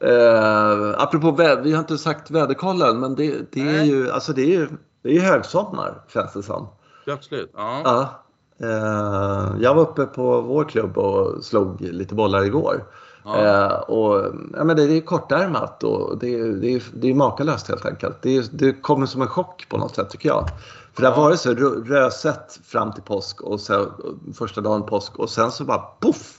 Eh, 0.00 0.94
apropå 1.02 1.30
väder, 1.30 1.62
vi 1.62 1.72
har 1.72 1.80
inte 1.80 1.98
sagt 1.98 2.30
väderkollen 2.30 3.00
men 3.00 3.14
det, 3.14 3.52
det 3.52 3.60
är 3.60 3.84
ju 3.84 4.10
alltså 4.10 4.32
det 4.32 4.42
är 4.42 4.58
ju 4.58 4.68
det 5.02 5.16
är 5.16 5.20
högsommar 5.20 6.02
känns 6.08 6.32
det 6.32 6.42
som. 6.42 6.68
Absolut. 7.06 7.50
Ja. 7.54 8.25
Eh, 8.58 9.54
jag 9.60 9.74
var 9.74 9.82
uppe 9.82 10.04
på 10.06 10.40
vår 10.40 10.64
klubb 10.64 10.98
och 10.98 11.44
slog 11.44 11.80
lite 11.80 12.14
bollar 12.14 12.44
igår. 12.44 12.84
Ja. 13.24 13.36
Eh, 13.36 13.72
och, 13.78 14.24
ja, 14.56 14.64
men 14.64 14.76
det, 14.76 14.82
är 14.82 15.00
kortärmat 15.00 15.82
och 15.84 16.18
det, 16.18 16.34
är- 16.34 16.44
det, 16.52 16.74
är- 16.74 16.82
det 16.94 17.10
är 17.10 17.14
makalöst 17.14 17.68
helt 17.68 17.86
enkelt. 17.86 18.16
Det, 18.22 18.36
är- 18.36 18.44
det 18.52 18.72
kommer 18.72 19.06
som 19.06 19.22
en 19.22 19.28
chock 19.28 19.66
på 19.68 19.76
något 19.78 19.94
sätt 19.94 20.10
tycker 20.10 20.28
jag. 20.28 20.48
För 20.94 21.02
det 21.02 21.08
har 21.08 21.22
varit 21.22 21.40
så 21.40 21.50
rö- 21.52 21.84
rösigt 21.88 22.60
fram 22.64 22.92
till 22.92 23.02
påsk 23.02 23.40
och 23.40 23.60
så, 23.60 23.86
första 24.34 24.60
dagen 24.60 24.82
påsk 24.82 25.16
och 25.18 25.30
sen 25.30 25.50
så 25.50 25.64
bara 25.64 25.78
poff! 26.00 26.32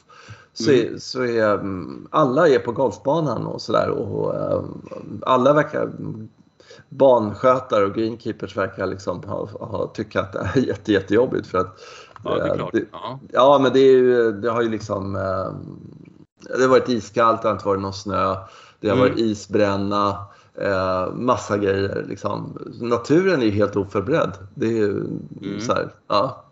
Så, 0.53 0.71
är, 0.71 0.97
så 0.97 1.23
är 1.23 1.53
mm, 1.53 2.07
alla 2.11 2.47
är 2.47 2.59
på 2.59 2.71
golfbanan 2.71 3.45
och 3.45 3.61
sådär 3.61 3.89
och 3.89 4.35
eh, 4.35 4.61
alla 5.21 5.53
verkar 5.53 5.89
banskötare 6.89 7.85
och 7.85 7.93
greenkeepers 7.95 8.57
verkar 8.57 8.87
liksom 8.87 9.23
ha, 9.23 9.47
ha 9.59 9.87
tycka 9.87 10.21
att 10.21 10.33
det 10.33 10.39
är 10.55 10.59
jätte, 10.67 10.91
jättejobbigt 10.91 11.47
för 11.47 11.57
att 11.57 11.79
ja, 12.23 12.35
det 12.35 12.41
är 12.41 12.47
eh, 12.49 12.55
klart. 12.55 12.73
det- 12.73 12.85
Ja. 13.33 13.59
Men 13.61 13.73
det, 13.73 13.79
ju, 13.79 14.31
det 14.31 14.49
har 14.51 14.61
ju 14.61 14.69
liksom... 14.69 15.15
Eh, 15.15 15.53
det 16.57 16.61
har 16.63 16.69
varit 16.69 16.89
iskallt, 16.89 17.41
det 17.41 17.47
har 17.47 17.53
inte 17.55 17.65
varit 17.67 17.81
någon 17.81 17.93
snö. 17.93 18.35
Det 18.79 18.89
har 18.89 18.95
Mm. 18.97 19.09
varit 19.09 19.19
isbränna. 19.19 20.25
Eh, 20.61 21.13
massa 21.13 21.57
grejer. 21.57 22.05
Liksom. 22.09 22.57
Naturen 22.81 23.41
är 23.41 23.49
helt 23.49 23.75
oförberedd. 23.75 24.31
Det 24.55 24.65
är 24.65 24.71
ju 24.71 24.89
Mm. 24.89 25.59
så 25.59 25.73
här, 25.73 25.89
ja. 26.07 26.45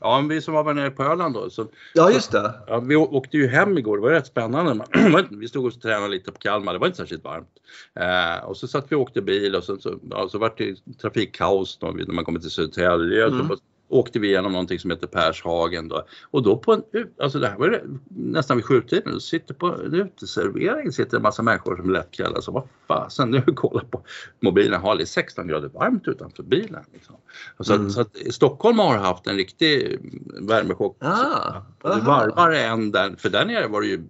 ja, 0.00 0.20
men 0.20 0.28
vi 0.28 0.40
som 0.42 0.54
var 0.54 0.74
nere 0.74 0.90
på 0.90 1.02
Öland 1.02 1.34
då. 1.34 1.50
Så, 1.50 1.66
ja, 1.94 2.10
just 2.10 2.32
det. 2.32 2.54
ja, 2.66 2.80
vi 2.80 2.96
åkte 2.96 3.36
ju 3.36 3.46
hem 3.48 3.78
igår, 3.78 3.96
det 3.96 4.02
var 4.02 4.10
rätt 4.10 4.26
spännande. 4.26 4.84
Vi 5.30 5.48
stod 5.48 5.66
och 5.66 5.80
tränade 5.80 6.08
lite 6.08 6.32
på 6.32 6.38
Kalmar, 6.38 6.72
det 6.72 6.78
var 6.78 6.86
inte 6.86 6.96
särskilt 6.96 7.24
varmt. 7.24 7.48
Eh, 7.94 8.44
och 8.48 8.56
så 8.56 8.68
satt 8.68 8.84
vi 8.88 8.96
och 8.96 9.00
åkte 9.00 9.22
bil 9.22 9.54
och 9.56 9.64
så, 9.64 9.76
så, 9.76 9.94
ja, 10.10 10.28
så 10.28 10.38
var 10.38 10.52
det 10.56 10.76
trafikkaos 11.02 11.78
då, 11.80 11.86
när 11.86 12.12
man 12.14 12.24
kommer 12.24 12.40
till 12.40 12.50
Södertälje. 12.50 13.26
Mm. 13.26 13.48
Åkte 13.88 14.18
vi 14.18 14.28
igenom 14.28 14.52
någonting 14.52 14.78
som 14.78 14.90
heter 14.90 15.06
Pershagen 15.06 15.88
då. 15.88 16.06
Och 16.30 16.42
då 16.42 16.56
på 16.56 16.72
en, 16.72 16.82
alltså 17.22 17.38
det 17.38 17.48
här 17.48 17.56
var 17.56 17.82
nästan 18.08 18.56
vid 18.56 18.66
sjutiden, 18.66 19.12
då 19.12 19.20
sitter 19.20 19.54
på 19.54 19.66
en 19.66 19.94
uteservering 19.94 20.92
sitter 20.92 21.16
en 21.16 21.22
massa 21.22 21.42
människor 21.42 21.76
som 21.76 21.88
är 21.88 21.92
lättklädda. 21.92 22.42
Så 22.42 22.52
vad 22.52 22.68
fasen, 22.88 23.30
nu 23.30 23.42
kollar 23.42 23.84
på 23.84 24.02
mobilen, 24.40 24.80
har 24.80 24.96
det 24.96 25.02
är 25.02 25.06
16 25.06 25.48
grader 25.48 25.68
varmt 25.68 26.08
utanför 26.08 26.42
bilen. 26.42 26.84
Liksom. 26.92 27.16
Så, 27.60 27.74
Mm. 27.74 27.90
så 27.90 28.00
att 28.00 28.16
Stockholm 28.30 28.78
har 28.78 28.96
haft 28.98 29.26
en 29.26 29.36
riktig 29.36 29.98
värmechock. 30.40 30.96
Ah, 31.00 31.62
det 31.82 32.00
varmare 32.00 32.60
än 32.60 32.92
där, 32.92 33.14
för 33.18 33.28
där 33.28 33.44
nere 33.44 33.66
var 33.68 33.80
det 33.80 33.86
ju 33.86 34.04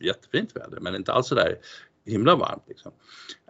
jättefint 0.00 0.56
väder 0.56 0.80
men 0.80 0.94
inte 0.94 1.12
alls 1.12 1.26
så 1.26 1.34
där 1.34 1.56
himla 2.06 2.36
varmt. 2.36 2.64
Liksom. 2.68 2.92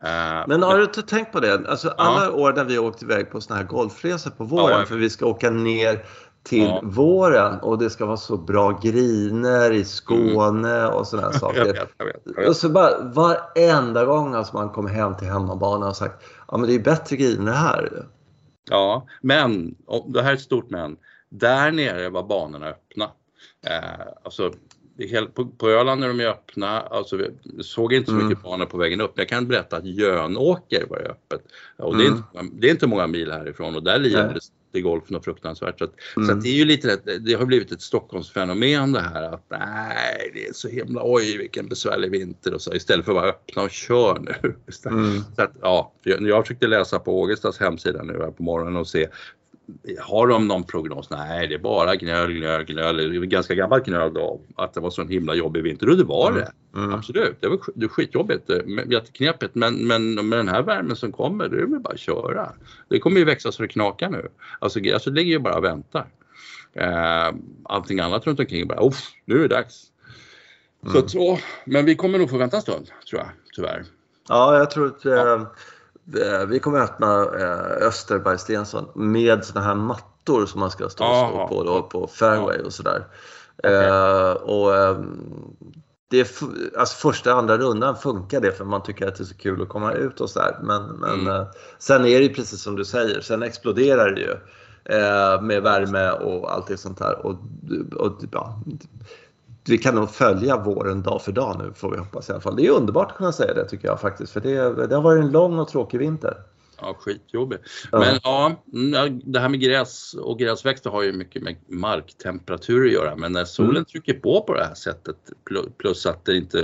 Eh, 0.02 0.44
Men 0.48 0.62
har 0.62 0.78
du 0.78 0.84
inte 0.84 1.02
tänkt 1.02 1.32
på 1.32 1.40
det? 1.40 1.68
Alltså, 1.68 1.88
alla 1.88 2.32
år 2.32 2.52
när 2.52 2.64
vi 2.64 2.78
åkt 2.78 3.02
iväg 3.02 3.30
på 3.30 3.40
såna 3.40 3.56
här 3.58 3.66
golfresor 3.66 4.30
på 4.30 4.44
våren 4.44 4.78
Ja. 4.80 4.86
för 4.86 4.94
vi 4.96 5.10
ska 5.10 5.26
åka 5.26 5.50
ner 5.50 6.04
till 6.42 6.62
Ja. 6.64 6.80
våren 6.84 7.60
och 7.60 7.78
det 7.78 7.90
ska 7.90 8.06
vara 8.06 8.16
så 8.16 8.36
bra 8.36 8.80
griner 8.82 9.70
i 9.72 9.84
Skåne 9.84 10.86
och 10.86 11.06
sådana 11.06 11.26
här 11.26 11.34
jag 11.34 11.40
saker. 11.40 11.64
vet, 11.64 11.76
jag 11.98 12.06
vet. 12.06 12.22
Jag 12.24 12.34
vet. 12.34 12.48
Och 12.48 12.56
så 12.56 12.68
bara 12.68 12.98
varenda 13.02 14.04
gång 14.04 14.34
alltså 14.34 14.56
man 14.56 14.70
kommer 14.70 14.88
hem 14.90 15.16
till 15.16 15.28
hemmabanan 15.28 15.88
och 15.88 15.96
sagt 15.96 16.24
ja 16.48 16.56
men 16.56 16.68
det 16.68 16.74
är 16.74 16.78
bättre 16.78 17.16
griner 17.16 17.52
här. 17.52 18.06
Ja, 18.70 19.06
men, 19.22 19.74
det 20.06 20.22
här 20.22 20.30
är 20.30 20.34
ett 20.34 20.40
stort 20.40 20.70
men, 20.70 20.96
där 21.28 21.72
nere 21.72 22.08
var 22.10 22.22
banorna 22.22 22.66
öppna. 22.66 23.04
Eh, 23.66 24.00
alltså, 24.24 24.52
på, 25.34 25.46
på 25.46 25.68
Öland 25.68 26.04
är 26.04 26.08
de 26.08 26.20
ju 26.20 26.26
öppna, 26.26 26.80
alltså 26.80 27.16
vi 27.16 27.30
såg 27.62 27.92
inte 27.92 28.10
så 28.10 28.16
Mm. 28.16 28.28
mycket 28.28 28.42
banor 28.44 28.66
på 28.66 28.78
vägen 28.78 29.00
upp. 29.00 29.12
Jag 29.14 29.28
kan 29.28 29.48
berätta 29.48 29.76
att 29.76 29.86
Jönåker 29.86 30.86
var 30.90 30.98
öppet. 30.98 31.40
Och 31.76 31.96
det, 31.96 32.04
är 32.04 32.08
Mm. 32.08 32.18
inte, 32.18 32.56
det 32.60 32.66
är 32.66 32.70
inte 32.70 32.86
många 32.86 33.06
mil 33.06 33.32
härifrån 33.32 33.76
och 33.76 33.82
där 33.82 33.98
lirar 33.98 34.26
Nej. 34.26 34.38
det 34.72 34.80
golf 34.80 35.10
något 35.10 35.24
fruktansvärt. 35.24 35.78
Så, 35.78 35.84
att, 35.84 35.92
så 36.14 36.20
Mm. 36.20 36.38
att 36.38 36.42
det 36.44 36.48
är 36.48 36.54
ju 36.54 36.64
lite, 36.64 36.96
det 37.20 37.34
har 37.34 37.46
blivit 37.46 37.72
ett 37.72 37.82
Stockholmsfenomen 37.82 38.92
det 38.92 39.00
här 39.00 39.22
att 39.22 39.44
nej, 39.48 40.30
det 40.34 40.46
är 40.46 40.52
så 40.52 40.68
himla, 40.68 41.00
oj 41.04 41.38
vilken 41.38 41.68
besvärlig 41.68 42.10
vinter 42.10 42.54
och 42.54 42.62
så 42.62 42.74
istället 42.74 43.04
för 43.04 43.12
att 43.12 43.18
bara 43.18 43.28
öppna 43.30 43.62
och 43.62 43.70
kör 43.70 44.18
nu. 44.18 44.54
Mm. 44.86 45.20
Så 45.36 45.42
att, 45.42 45.52
ja, 45.60 45.92
jag, 46.02 46.22
jag 46.22 46.44
försökte 46.44 46.66
läsa 46.66 46.98
på 46.98 47.20
Ågestas 47.20 47.58
hemsida 47.58 48.02
nu 48.02 48.12
här 48.12 48.30
på 48.30 48.42
morgonen 48.42 48.76
och 48.76 48.88
se 48.88 49.08
har 50.00 50.26
de 50.26 50.48
någon 50.48 50.64
prognos? 50.64 51.10
Nej, 51.10 51.48
det 51.48 51.54
är 51.54 51.58
bara 51.58 51.96
gnöl, 51.96 52.32
gnöl, 52.32 52.64
gnöl. 52.64 52.96
Det 52.96 53.02
är 53.16 53.20
ganska 53.20 53.54
gammalt 53.54 53.84
gnöl 53.86 54.14
då 54.14 54.40
att 54.56 54.74
det 54.74 54.80
var 54.80 54.90
så 54.90 55.02
en 55.02 55.08
himla 55.08 55.34
jobbig 55.34 55.62
vinter 55.62 55.88
och 55.88 55.96
det 55.96 56.04
var 56.04 56.32
det. 56.32 56.52
Mm. 56.78 56.94
Absolut, 56.94 57.36
det 57.40 57.48
var 57.48 57.58
det 57.74 57.88
skitjobbigt, 57.88 58.50
jätteknepigt. 58.86 59.54
Men, 59.54 59.86
men 59.86 60.28
med 60.28 60.38
den 60.38 60.48
här 60.48 60.62
värmen 60.62 60.96
som 60.96 61.12
kommer, 61.12 61.48
det 61.48 61.56
är 61.56 61.66
väl 61.66 61.80
bara 61.80 61.92
att 61.94 62.00
köra. 62.00 62.52
Det 62.88 62.98
kommer 62.98 63.18
ju 63.18 63.24
växa 63.24 63.52
så 63.52 63.62
det 63.62 63.68
knakar 63.68 64.10
nu. 64.10 64.28
Alltså, 64.58 64.80
ge- 64.80 64.92
alltså 64.92 65.10
det 65.10 65.16
ligger 65.16 65.32
ju 65.32 65.38
bara 65.38 65.56
och 65.56 65.64
väntar. 65.64 66.06
Eh, 66.72 67.32
allting 67.64 68.00
annat 68.00 68.26
runt 68.26 68.40
omkring 68.40 68.68
bara, 68.68 68.86
uff, 68.86 69.10
nu 69.24 69.34
är 69.34 69.38
det 69.48 69.48
dags. 69.48 69.86
Så, 70.92 70.98
att, 70.98 71.10
så, 71.10 71.38
men 71.64 71.84
vi 71.84 71.94
kommer 71.96 72.18
nog 72.18 72.30
få 72.30 72.36
vänta 72.36 72.56
en 72.56 72.62
stund, 72.62 72.90
tror 73.10 73.20
jag, 73.20 73.28
tyvärr. 73.56 73.84
Ja, 74.28 74.58
jag 74.58 74.70
tror 74.70 74.86
att 74.86 75.06
eh, 75.06 75.46
vi 76.48 76.58
kommer 76.60 76.78
att 76.78 76.90
öppna 76.90 77.22
eh, 77.22 77.86
Österberg 77.86 78.38
Stensson 78.38 78.88
med 78.94 79.44
såna 79.44 79.60
här 79.60 79.74
mattor 79.74 80.46
som 80.46 80.60
man 80.60 80.70
ska 80.70 80.88
stå 80.88 81.04
och 81.04 81.10
Aha. 81.10 81.48
på 81.48 81.64
då, 81.64 81.82
på 81.82 82.06
fairway 82.06 82.58
och 82.58 82.72
sådär. 82.72 83.06
Okej. 83.58 83.74
Eh, 83.74 84.32
och, 84.32 84.96
det 86.10 86.20
är 86.20 86.28
alltså 86.78 86.96
första 87.08 87.32
andra 87.32 87.56
rundan 87.58 87.96
funkar 87.96 88.40
det 88.40 88.52
för 88.52 88.64
man 88.64 88.82
tycker 88.82 89.08
att 89.08 89.16
det 89.16 89.22
är 89.22 89.26
så 89.26 89.36
kul 89.36 89.62
att 89.62 89.68
komma 89.68 89.92
ut 89.92 90.20
och 90.20 90.30
sådär. 90.30 90.58
Men, 90.62 90.82
men 90.86 91.20
Mm. 91.20 91.26
eh, 91.26 91.46
sen 91.78 92.04
är 92.04 92.18
det 92.18 92.24
ju 92.24 92.34
precis 92.34 92.62
som 92.62 92.76
du 92.76 92.84
säger, 92.84 93.20
sen 93.20 93.42
exploderar 93.42 94.10
det 94.10 94.20
ju 94.20 94.30
eh, 94.98 95.42
med 95.42 95.62
värme 95.62 96.10
och 96.10 96.52
allt 96.52 96.66
det 96.66 96.76
sånt 96.76 96.98
där. 96.98 97.26
Och, 97.26 97.36
och, 97.96 98.12
ja, 98.32 98.62
vi 99.64 99.78
kan 99.78 99.94
nog 99.94 100.10
följa 100.10 100.56
våren 100.56 101.02
dag 101.02 101.22
för 101.22 101.32
dag 101.32 101.56
nu 101.64 101.72
får 101.74 101.90
vi 101.90 101.98
hoppas 101.98 102.28
i 102.28 102.32
alla 102.32 102.40
fall. 102.40 102.56
Det 102.56 102.66
är 102.66 102.70
underbart 102.70 103.10
att 103.10 103.16
kunna 103.16 103.32
säga 103.32 103.54
det 103.54 103.68
tycker 103.68 103.88
jag 103.88 104.00
faktiskt. 104.00 104.32
För 104.32 104.40
det, 104.40 104.86
det 104.86 104.94
har 104.94 105.02
varit 105.02 105.24
en 105.24 105.30
lång 105.32 105.58
och 105.58 105.68
tråkig 105.68 105.98
vinter. 105.98 106.34
Ja, 106.82 106.96
skitjobbig. 107.00 107.58
Ja. 107.92 107.98
Men 107.98 108.18
ja, 108.22 109.08
det 109.24 109.40
här 109.40 109.48
med 109.48 109.60
gräs 109.60 110.14
och 110.14 110.38
gräsväxter 110.38 110.90
har 110.90 111.02
ju 111.02 111.12
mycket 111.12 111.42
med 111.42 111.56
marktemperatur 111.68 112.86
att 112.86 112.92
göra. 112.92 113.16
Men 113.16 113.32
när 113.32 113.44
solen 113.44 113.70
Mm. 113.70 113.84
trycker 113.84 114.14
på 114.14 114.40
på 114.40 114.54
det 114.54 114.64
här 114.64 114.74
sättet 114.74 115.16
pl- 115.50 115.72
plus 115.78 116.06
att 116.06 116.24
det 116.24 116.36
inte, 116.36 116.58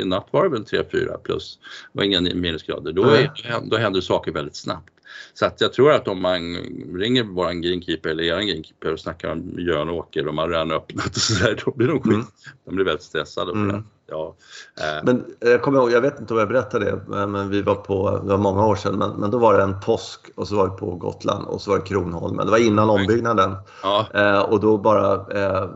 i 0.00 0.04
natt 0.04 0.26
var 0.30 0.44
det 0.44 0.50
väl 0.50 0.64
3-4 0.64 1.18
plus, 1.18 1.58
det 1.92 1.98
var 1.98 2.04
inga 2.04 2.20
minusgrader, 2.20 2.92
då, 2.92 3.04
är, 3.04 3.30
då 3.70 3.76
händer 3.76 4.00
saker 4.00 4.32
väldigt 4.32 4.56
snabbt. 4.56 4.92
Så 5.34 5.46
att 5.46 5.60
jag 5.60 5.72
tror 5.72 5.92
att 5.92 6.08
om 6.08 6.22
man 6.22 6.56
ringer 6.94 7.22
våran 7.22 7.62
greenkeeper 7.62 8.08
eller 8.10 8.22
eran 8.24 8.46
greenkeeper 8.46 8.92
och 8.92 9.00
snackar 9.00 9.32
om 9.32 9.54
Jönåker 9.58 10.28
och 10.28 10.34
man 10.34 10.48
redan 10.48 10.70
öppnat 10.72 11.06
och 11.06 11.22
sådär, 11.22 11.62
då 11.64 11.70
blir 11.70 11.88
de 11.88 12.02
skit. 12.02 12.12
Mm. 12.12 12.26
De 12.64 12.74
blir 12.74 12.84
väldigt 12.84 13.04
stressade. 13.04 13.52
Mm. 13.52 13.84
Ja, 14.10 14.34
eh, 14.80 15.04
Men 15.04 15.24
jag 15.40 15.62
kommer 15.62 15.78
ihåg, 15.78 15.92
jag 15.92 16.00
vet 16.00 16.20
inte 16.20 16.34
om 16.34 16.38
jag 16.38 16.48
berättade 16.48 16.84
det, 16.84 17.00
men 17.06 17.30
men 17.30 17.50
vi 17.50 17.62
var 17.62 17.74
på, 17.74 18.10
det 18.22 18.30
var 18.30 18.38
många 18.38 18.66
år 18.66 18.76
sedan, 18.76 18.98
men, 18.98 19.10
men 19.10 19.30
då 19.30 19.38
var 19.38 19.54
det 19.54 19.62
en 19.62 19.80
påsk 19.80 20.20
och 20.34 20.48
så 20.48 20.56
var 20.56 20.70
vi 20.70 20.76
på 20.76 20.90
Gotland 20.90 21.46
och 21.46 21.60
så 21.60 21.70
var 21.70 21.78
det 21.78 21.84
Kronholmen. 21.84 22.46
Det 22.46 22.50
var 22.50 22.58
innan 22.58 22.90
ombyggnaden. 22.90 23.56
ja, 23.82 24.06
Eh, 24.14 24.40
och 24.40 24.60
då 24.60 24.78
bara 24.78 25.14
eh, 25.14 25.68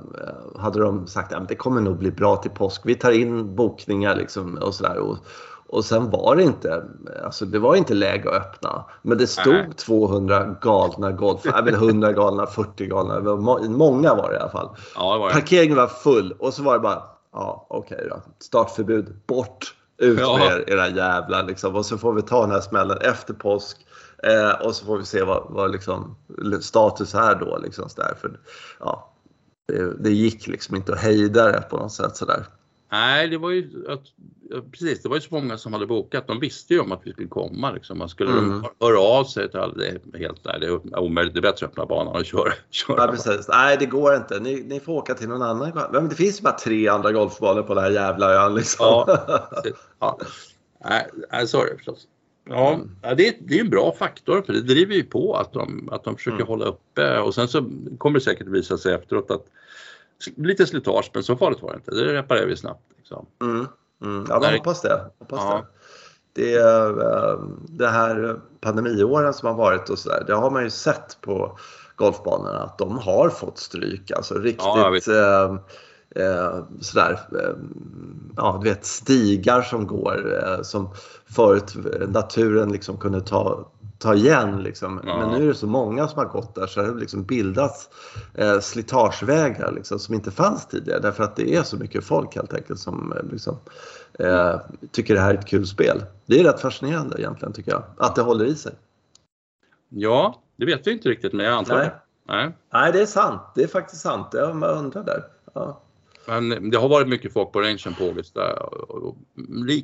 hade 0.56 0.80
de 0.80 1.06
sagt 1.06 1.32
att 1.32 1.48
det 1.48 1.54
kommer 1.54 1.80
nog 1.80 1.98
bli 1.98 2.10
bra 2.10 2.36
till 2.36 2.50
påsk. 2.50 2.82
Vi 2.84 2.94
tar 2.94 3.10
in 3.10 3.56
bokningar 3.56 4.16
liksom 4.16 4.58
och 4.58 4.74
sådär. 4.74 5.16
Och, 5.72 5.84
sen 5.84 6.10
var 6.10 6.36
det 6.36 6.42
inte, 6.42 6.84
alltså 7.24 7.44
det 7.44 7.58
var 7.58 7.76
inte 7.76 7.94
läge 7.94 8.28
att 8.28 8.34
öppna. 8.34 8.84
Men 9.02 9.18
det 9.18 9.26
stod 9.26 9.54
Nej. 9.54 9.70
200 9.76 10.56
galna 10.60 11.12
golf, 11.12 11.40
nej 11.44 11.62
men 11.64 11.74
100 11.74 12.12
galna, 12.12 12.46
40 12.46 12.86
galna, 12.86 13.20
var 13.20 13.68
många 13.68 14.14
var 14.14 14.30
det 14.30 14.36
i 14.36 14.40
alla 14.40 14.50
fall. 14.50 14.68
ja, 14.94 15.18
var. 15.18 15.30
Parkeringen 15.30 15.76
var 15.76 15.86
full 15.86 16.32
och 16.38 16.54
så 16.54 16.62
var 16.62 16.74
det 16.74 16.80
bara, 16.80 17.02
ja 17.32 17.66
okej 17.70 18.06
då, 18.10 18.20
startförbud, 18.38 19.16
bort, 19.26 19.74
ut 19.98 20.20
Ja. 20.20 20.36
med 20.38 20.46
er, 20.46 20.70
era 20.70 20.88
jävlar 20.88 21.42
liksom. 21.42 21.76
Och 21.76 21.86
så 21.86 21.98
får 21.98 22.12
vi 22.12 22.22
ta 22.22 22.40
den 22.40 22.50
här 22.50 22.60
smällen 22.60 22.98
efter 23.00 23.34
påsk. 23.34 23.86
Eh, 24.22 24.66
och 24.66 24.74
så 24.74 24.84
får 24.86 24.98
vi 24.98 25.04
se 25.04 25.22
vad, 25.22 25.46
vad 25.48 25.72
liksom, 25.72 26.16
status 26.60 27.14
är 27.14 27.34
då. 27.34 27.58
Liksom, 27.58 27.88
så 27.88 28.00
där. 28.00 28.14
För, 28.20 28.40
ja, 28.80 29.12
det, 29.68 29.94
det 30.02 30.10
gick 30.10 30.46
liksom 30.46 30.76
inte 30.76 30.92
att 30.92 30.98
hejda 30.98 31.44
det 31.52 31.60
på 31.70 31.76
något 31.76 31.92
sätt 31.92 32.16
sådär. 32.16 32.46
Nej, 32.92 33.28
det 33.28 33.38
var 33.38 33.50
ju 33.50 33.70
att, 33.88 34.02
precis, 34.72 35.02
det 35.02 35.08
var 35.08 35.16
ju 35.16 35.20
så 35.20 35.34
många 35.34 35.58
som 35.58 35.72
hade 35.72 35.86
bokat. 35.86 36.26
De 36.26 36.40
visste 36.40 36.74
ju 36.74 36.80
om 36.80 36.92
att 36.92 37.00
vi 37.04 37.12
skulle 37.12 37.28
komma. 37.28 37.70
Liksom. 37.70 37.98
Man 37.98 38.08
skulle 38.08 38.30
Mm. 38.32 38.64
höra 38.80 38.98
av 39.00 39.24
sig 39.24 39.50
till 39.50 39.60
alla. 39.60 39.74
Det 39.74 39.88
är 39.88 40.18
helt 40.18 40.44
nej, 40.44 40.56
det 40.60 40.66
är 40.66 40.98
omöjligt. 40.98 41.34
Det 41.34 41.40
är 41.40 41.42
bättre 41.42 41.66
att 41.66 41.72
öppna 41.72 41.86
banan 41.86 42.16
och 42.16 42.24
köra. 42.24 42.52
köra. 42.70 43.04
Ja, 43.06 43.12
precis. 43.12 43.48
Nej, 43.48 43.76
det 43.80 43.86
går 43.86 44.16
inte. 44.16 44.40
Ni, 44.40 44.62
ni 44.62 44.80
får 44.80 44.92
åka 44.92 45.14
till 45.14 45.28
någon 45.28 45.42
annan. 45.42 45.88
Men 45.92 46.08
det 46.08 46.14
finns 46.14 46.40
ju 46.40 46.42
bara 46.42 46.58
tre 46.58 46.88
andra 46.88 47.12
golfbanor 47.12 47.62
på 47.62 47.74
den 47.74 47.84
här 47.84 47.90
jävla 47.90 48.34
ön. 48.46 48.54
Liksom. 48.54 48.86
Ja. 48.86 49.28
ja. 49.98 50.18
Nej, 50.84 51.06
det 51.32 51.76
förstås. 51.76 52.06
Mm. 52.50 52.90
ja, 53.02 53.14
det, 53.14 53.28
är, 53.28 53.34
det 53.40 53.56
är 53.56 53.60
en 53.60 53.70
bra 53.70 53.94
faktor 53.98 54.42
för 54.42 54.52
det 54.52 54.60
driver 54.60 54.94
ju 54.94 55.04
på 55.04 55.36
att 55.36 55.52
de, 55.52 55.88
att 55.92 56.04
de 56.04 56.16
försöker 56.16 56.36
Mm. 56.36 56.46
hålla 56.46 56.64
uppe 56.64 57.18
och 57.18 57.34
sen 57.34 57.48
så 57.48 57.64
kommer 57.98 58.18
det 58.18 58.24
säkert 58.24 58.46
visa 58.46 58.78
sig 58.78 58.94
efteråt 58.94 59.30
att 59.30 59.46
lite 60.36 60.66
slitage 60.66 61.10
men 61.14 61.22
så 61.22 61.36
farligt 61.36 61.62
var 61.62 61.70
det 61.70 61.76
inte. 61.76 61.90
Det 61.90 62.14
reparerar 62.14 62.46
vi 62.46 62.56
snabbt. 62.56 62.82
Liksom. 62.96 63.26
Mm. 63.42 63.66
Mm. 64.04 64.26
Ja, 64.28 64.40
man 64.40 64.54
hoppas 64.54 64.82
det. 64.82 65.10
Hoppas 65.18 65.40
Ja. 65.42 65.54
det. 65.54 66.42
Det, 66.42 66.54
är, 66.54 67.00
eh, 67.00 67.40
det 67.68 67.88
här 67.88 68.40
pandemiåren 68.60 69.34
som 69.34 69.48
har 69.48 69.54
varit 69.54 69.90
och 69.90 69.98
sådär, 69.98 70.24
det 70.26 70.34
har 70.34 70.50
man 70.50 70.62
ju 70.64 70.70
sett 70.70 71.18
på 71.20 71.58
golfbanorna 71.96 72.58
att 72.58 72.78
de 72.78 72.98
har 72.98 73.30
fått 73.30 73.58
stryk. 73.58 74.10
Alltså 74.10 74.34
riktigt 74.34 75.06
Ja. 75.06 75.58
Eh, 76.16 76.64
sådär, 76.80 77.12
eh, 77.12 77.54
ja 78.36 78.60
du 78.62 78.68
vet 78.68 78.84
stigar 78.84 79.62
som 79.62 79.86
går 79.86 80.42
eh, 80.44 80.62
som 80.62 80.88
förut 81.26 81.76
naturen 82.08 82.72
liksom 82.72 82.96
kunde 82.96 83.20
ta, 83.20 83.70
ta 83.98 84.14
igen. 84.14 84.62
Liksom. 84.62 85.00
Ja. 85.06 85.18
Men 85.18 85.38
nu 85.38 85.44
är 85.44 85.48
det 85.48 85.54
så 85.54 85.66
många 85.66 86.08
som 86.08 86.18
har 86.18 86.26
gått 86.26 86.54
där 86.54 86.66
så 86.66 86.80
det 86.80 86.88
har 86.88 86.94
liksom 86.94 87.24
bildats 87.24 87.88
eh, 88.34 88.60
slitagevägar 88.60 89.72
liksom, 89.72 89.98
som 89.98 90.14
inte 90.14 90.30
fanns 90.30 90.66
tidigare 90.66 91.00
därför 91.00 91.24
att 91.24 91.36
det 91.36 91.54
är 91.54 91.62
så 91.62 91.76
mycket 91.76 92.04
folk 92.04 92.36
helt 92.36 92.54
enkelt 92.54 92.80
som 92.80 93.12
eh, 93.12 93.32
liksom, 93.32 93.56
eh, 94.18 94.60
tycker 94.90 95.14
det 95.14 95.20
här 95.20 95.34
är 95.34 95.38
ett 95.38 95.46
kul 95.46 95.66
spel. 95.66 96.04
Det 96.26 96.40
är 96.40 96.44
rätt 96.44 96.60
fascinerande 96.60 97.16
egentligen 97.18 97.52
tycker 97.52 97.70
jag, 97.70 97.82
att 97.96 98.14
det 98.14 98.22
håller 98.22 98.44
i 98.44 98.54
sig. 98.54 98.72
Ja, 99.88 100.42
det 100.56 100.66
vet 100.66 100.86
vi 100.86 100.92
inte 100.92 101.08
riktigt 101.08 101.32
men 101.32 101.46
jag 101.46 101.54
antar 101.54 101.76
Nej. 101.76 101.86
det. 101.86 101.94
Nej. 102.32 102.56
Nej, 102.72 102.92
det 102.92 103.00
är 103.00 103.06
sant. 103.06 103.40
Det 103.54 103.62
är 103.62 103.68
faktiskt 103.68 104.02
sant. 104.02 104.28
Jag 104.32 104.62
undrar 104.62 105.04
där. 105.04 105.24
Ja. 105.54 105.80
Men 106.26 106.70
det 106.70 106.78
har 106.78 106.88
varit 106.88 107.08
mycket 107.08 107.32
folk 107.32 107.52
på 107.52 107.60
rangen 107.60 107.94
på 107.98 108.04
Ågesta 108.04 108.54
och, 108.54 108.90
och, 108.90 109.16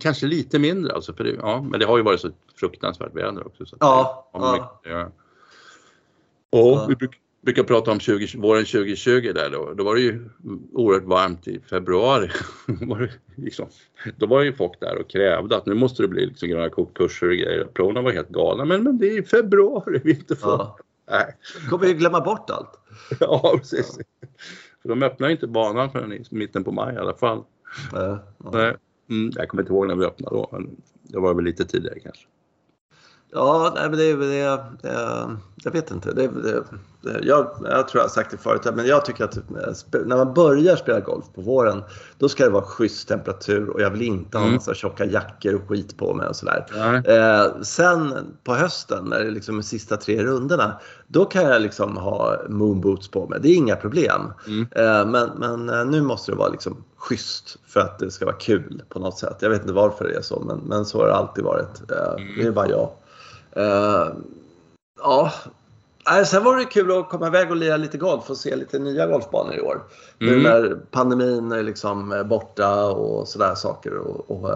kanske 0.01 0.27
lite 0.27 0.59
mindre 0.59 0.93
alltså. 0.93 1.15
För 1.15 1.25
det, 1.25 1.31
ja, 1.31 1.63
men 1.71 1.81
det 1.81 1.87
har 1.87 1.97
ju 1.97 2.03
varit 2.03 2.21
så 2.21 2.31
fruktansvärt 2.61 3.15
väder 3.17 3.47
också. 3.47 3.67
Så 3.67 3.77
Ja, 3.81 4.31
det 4.33 4.39
ja. 4.39 4.53
mycket. 4.53 5.13
Och 6.51 6.79
Ja. 6.79 6.87
vi 6.89 6.97
bruk, 6.97 7.21
brukar 7.43 7.63
prata 7.63 7.91
om 7.91 8.01
20, 8.01 8.39
våren 8.39 8.65
2020 8.65 9.33
där 9.35 9.51
då. 9.51 9.75
Då 9.75 9.85
var 9.85 9.95
det 9.95 10.01
ju 10.01 10.29
oerhört 10.73 11.05
varmt 11.05 11.49
i 11.49 11.61
februari. 11.61 12.31
var 12.67 12.99
det 12.99 13.11
liksom, 13.37 13.69
då 14.17 14.27
var 14.27 14.43
ju 14.43 14.53
folk 14.53 14.81
där 14.81 14.99
och 14.99 15.11
krävde 15.11 15.57
att 15.57 15.67
nu 15.67 15.75
måste 15.75 16.03
det 16.03 16.09
bli 16.09 16.27
liksom 16.27 16.49
gröna 16.49 16.71
kokkurser 16.71 17.27
och 17.27 17.37
grejer. 17.37 17.65
Pronerna 17.75 18.03
var 18.03 18.13
helt 18.13 18.29
galna. 18.29 18.65
Men, 18.65 18.83
men 18.83 18.99
det 18.99 19.17
är 19.17 19.23
februari 19.23 20.01
vi 20.05 20.11
inte 20.11 20.37
får. 20.37 20.51
Ja. 20.51 20.79
Nej. 21.11 21.37
Kommer 21.71 21.87
ju 21.87 21.95
glömma 21.95 22.21
bort 22.21 22.51
allt. 22.51 22.81
Ja, 23.21 23.55
precis. 23.59 23.99
För 24.89 24.95
de 24.95 25.03
öppnar 25.03 25.29
inte 25.29 25.47
banan 25.47 25.91
förrän 25.91 26.13
i 26.13 26.25
mitten 26.31 26.65
på 26.65 26.73
maj 26.73 26.95
i 26.95 26.99
alla 26.99 27.15
fall. 27.15 27.39
Eh, 27.95 28.19
ja. 28.45 28.51
Nej. 28.53 28.77
Mm, 29.11 29.33
jag 29.35 29.49
kommer 29.49 29.63
inte 29.63 29.73
ihåg 29.73 29.87
när 29.87 29.95
vi 29.95 30.05
öppnade 30.05 30.37
då, 30.37 30.49
men 30.53 30.77
det 31.03 31.19
var 31.19 31.35
väl 31.35 31.45
lite 31.45 31.65
tidigare 31.65 32.01
kanske. 32.01 32.27
Ja, 33.33 33.73
nej, 33.75 33.89
men 33.91 33.99
det, 33.99 34.17
det, 34.17 34.59
det, 34.83 35.37
jag 35.65 35.73
vet 35.73 35.91
inte. 35.91 36.13
Det, 36.13 36.29
det, 36.29 36.65
jag, 37.23 37.51
jag 37.65 37.89
tror 37.89 38.01
jag 38.01 38.03
har 38.03 38.09
sagt 38.09 38.31
det 38.31 38.37
förut, 38.37 38.61
men 38.75 38.87
jag 38.87 39.05
tycker 39.05 39.25
att 39.25 39.37
eh, 39.37 40.01
när 40.07 40.17
man 40.17 40.35
börjar 40.35 40.77
spela 40.77 41.01
golf 41.01 41.25
på 41.35 41.41
våren, 41.41 41.83
då 42.19 42.29
ska 42.29 42.45
det 42.45 42.51
vara 42.51 42.63
schysst 42.65 43.09
temperatur 43.09 43.69
och 43.69 43.81
jag 43.81 43.91
vill 43.91 44.03
inte 44.03 44.39
ha 44.39 44.45
Mm. 44.45 44.55
massa 44.55 44.75
tjocka 44.75 45.05
jackor 45.05 45.55
och 45.55 45.69
skit 45.69 45.97
på 45.97 46.15
mig 46.15 46.29
och 46.29 46.37
sådär. 46.37 46.67
Eh, 47.07 47.63
sen 47.63 48.15
på 48.45 48.55
hösten, 48.55 49.05
när 49.05 49.25
det 49.25 49.31
liksom 49.31 49.59
är 49.59 49.63
sista 49.63 49.97
tre 49.97 50.25
rundorna, 50.25 50.81
då 51.07 51.25
kan 51.25 51.43
jag 51.43 51.63
liksom 51.63 51.97
ha 51.97 52.37
moonboots 52.49 53.09
på 53.11 53.27
mig. 53.29 53.39
Det 53.43 53.49
är 53.49 53.57
inga 53.57 53.77
problem. 53.77 54.23
Mm. 54.47 54.67
Eh, 54.71 55.07
men 55.07 55.31
men 55.39 55.69
eh, 55.69 55.85
nu 55.85 56.03
måste 56.03 56.33
det 56.33 56.37
vara 56.39 56.49
liksom 56.49 56.85
schysst 56.97 57.57
för 57.67 57.81
att 57.81 57.99
det 57.99 58.11
ska 58.11 58.25
vara 58.25 58.37
kul 58.37 58.83
på 58.89 58.99
något 58.99 59.19
sätt. 59.19 59.37
Jag 59.41 59.51
vet 59.51 59.61
inte 59.61 59.73
varför 59.73 60.05
det 60.09 60.15
är 60.15 60.23
så, 60.23 60.41
men, 60.47 60.59
men 60.59 60.85
så 60.85 60.99
har 60.99 61.07
det 61.07 61.15
alltid 61.15 61.45
varit. 61.45 61.91
Eh, 61.91 62.15
Det 62.39 62.47
är 62.47 62.51
bara 62.51 62.69
jag. 62.69 62.91
Eh, 63.53 64.07
ja. 65.03 65.33
Sen 66.27 66.45
var 66.45 66.57
det 66.57 66.65
kul 66.65 66.99
att 66.99 67.09
komma 67.09 67.27
iväg 67.27 67.51
och 67.51 67.57
lira 67.57 67.77
lite 67.77 67.99
golf 67.99 68.31
och 68.31 68.37
se 68.37 68.57
lite 68.57 68.79
nya 68.79 69.07
golfbanor 69.07 69.55
i 69.55 69.61
år. 69.61 69.83
Nu 70.19 70.29
Mm. 70.29 70.43
när 70.43 70.77
pandemin 70.91 71.53
är 71.53 71.63
liksom 71.63 72.13
eh, 72.13 72.23
borta 72.23 72.87
och 72.91 73.29
sådär 73.29 73.55
saker. 73.55 73.95
Och, 73.97 74.31
och, 74.31 74.51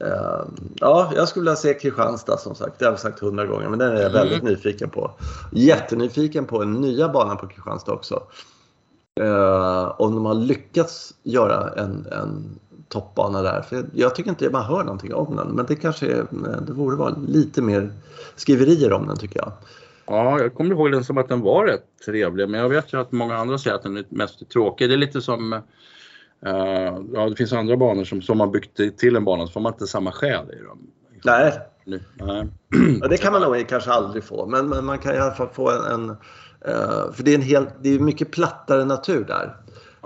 eh, 0.00 0.44
ja, 0.74 1.12
jag 1.14 1.28
skulle 1.28 1.42
vilja 1.42 1.56
se 1.56 1.74
Kristianstad 1.74 2.36
som 2.38 2.54
sagt. 2.54 2.78
Det 2.78 2.84
har 2.84 2.92
jag 2.92 3.00
sagt 3.00 3.20
hundra 3.20 3.46
gånger, 3.46 3.68
men 3.68 3.78
den 3.78 3.88
är 3.88 3.94
jag 4.02 4.10
Mm. 4.10 4.12
väldigt 4.12 4.42
nyfiken 4.42 4.90
på. 4.90 5.10
Jättenyfiken 5.52 6.44
på 6.46 6.58
den 6.58 6.72
nya 6.72 7.08
banan 7.08 7.36
på 7.36 7.46
Kristianstad 7.46 7.92
också. 7.92 8.22
Eh, 9.20 9.94
om 10.00 10.14
de 10.14 10.26
har 10.26 10.34
lyckats 10.34 11.14
göra 11.22 11.70
en, 11.76 12.06
en 12.12 12.58
toppbana 12.88 13.42
där. 13.42 13.62
För 13.62 13.86
jag 13.92 14.14
tycker 14.14 14.30
inte 14.30 14.50
man 14.50 14.64
hör 14.64 14.84
någonting 14.84 15.14
om 15.14 15.36
den. 15.36 15.48
Men 15.48 15.66
det 15.66 15.76
kanske 15.76 16.06
är, 16.06 16.26
det 16.66 16.72
borde 16.72 16.96
vara 16.96 17.16
lite 17.28 17.62
mer 17.62 17.92
skriverier 18.36 18.92
om 18.92 19.06
den 19.06 19.16
tycker 19.16 19.40
jag. 19.40 19.52
Ja, 20.06 20.40
jag 20.40 20.54
kommer 20.54 20.70
ihåg 20.70 20.92
den 20.92 21.04
som 21.04 21.18
att 21.18 21.28
den 21.28 21.40
var 21.40 21.66
rätt 21.66 21.84
trevlig, 22.06 22.48
men 22.48 22.60
jag 22.60 22.68
vet 22.68 22.92
ju 22.92 23.00
att 23.00 23.12
många 23.12 23.36
andra 23.36 23.58
säger 23.58 23.76
att 23.76 23.82
den 23.82 23.96
är 23.96 24.04
mest 24.08 24.50
tråkig. 24.50 24.88
Det 24.88 24.94
är 24.94 24.98
lite 24.98 25.20
som, 25.20 25.52
eh, 25.52 25.62
ja 27.14 27.28
det 27.28 27.36
finns 27.36 27.52
andra 27.52 27.76
banor 27.76 28.04
som, 28.04 28.22
som 28.22 28.38
man 28.38 28.50
byggt 28.50 28.98
till 28.98 29.16
en 29.16 29.24
bana 29.24 29.46
så 29.46 29.52
får 29.52 29.60
man 29.60 29.72
inte 29.72 29.86
samma 29.86 30.12
själ 30.12 30.50
i 30.50 30.64
dem. 30.64 30.78
Nej, 31.24 31.52
nej. 31.84 32.00
Ja, 33.00 33.08
det 33.08 33.16
kan 33.16 33.32
man 33.32 33.42
nog 33.42 33.68
kanske 33.68 33.90
aldrig 33.90 34.24
få, 34.24 34.46
men, 34.46 34.68
men 34.68 34.84
man 34.84 34.98
kan 34.98 35.14
i 35.14 35.18
alla 35.18 35.34
fall 35.34 35.48
få 35.52 35.70
en... 35.70 35.84
en 35.84 36.10
eh, 36.60 37.12
för 37.12 37.22
det 37.22 37.30
är, 37.30 37.34
en 37.34 37.42
helt, 37.42 37.68
det 37.82 37.94
är 37.94 37.98
mycket 37.98 38.30
plattare 38.30 38.84
natur 38.84 39.24
där. 39.24 39.56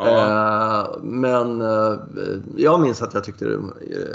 Ja. 0.01 0.99
men 1.03 1.63
jag 2.57 2.81
minns 2.81 3.03
att 3.03 3.15
jag 3.15 3.25
tyckte 3.25 3.59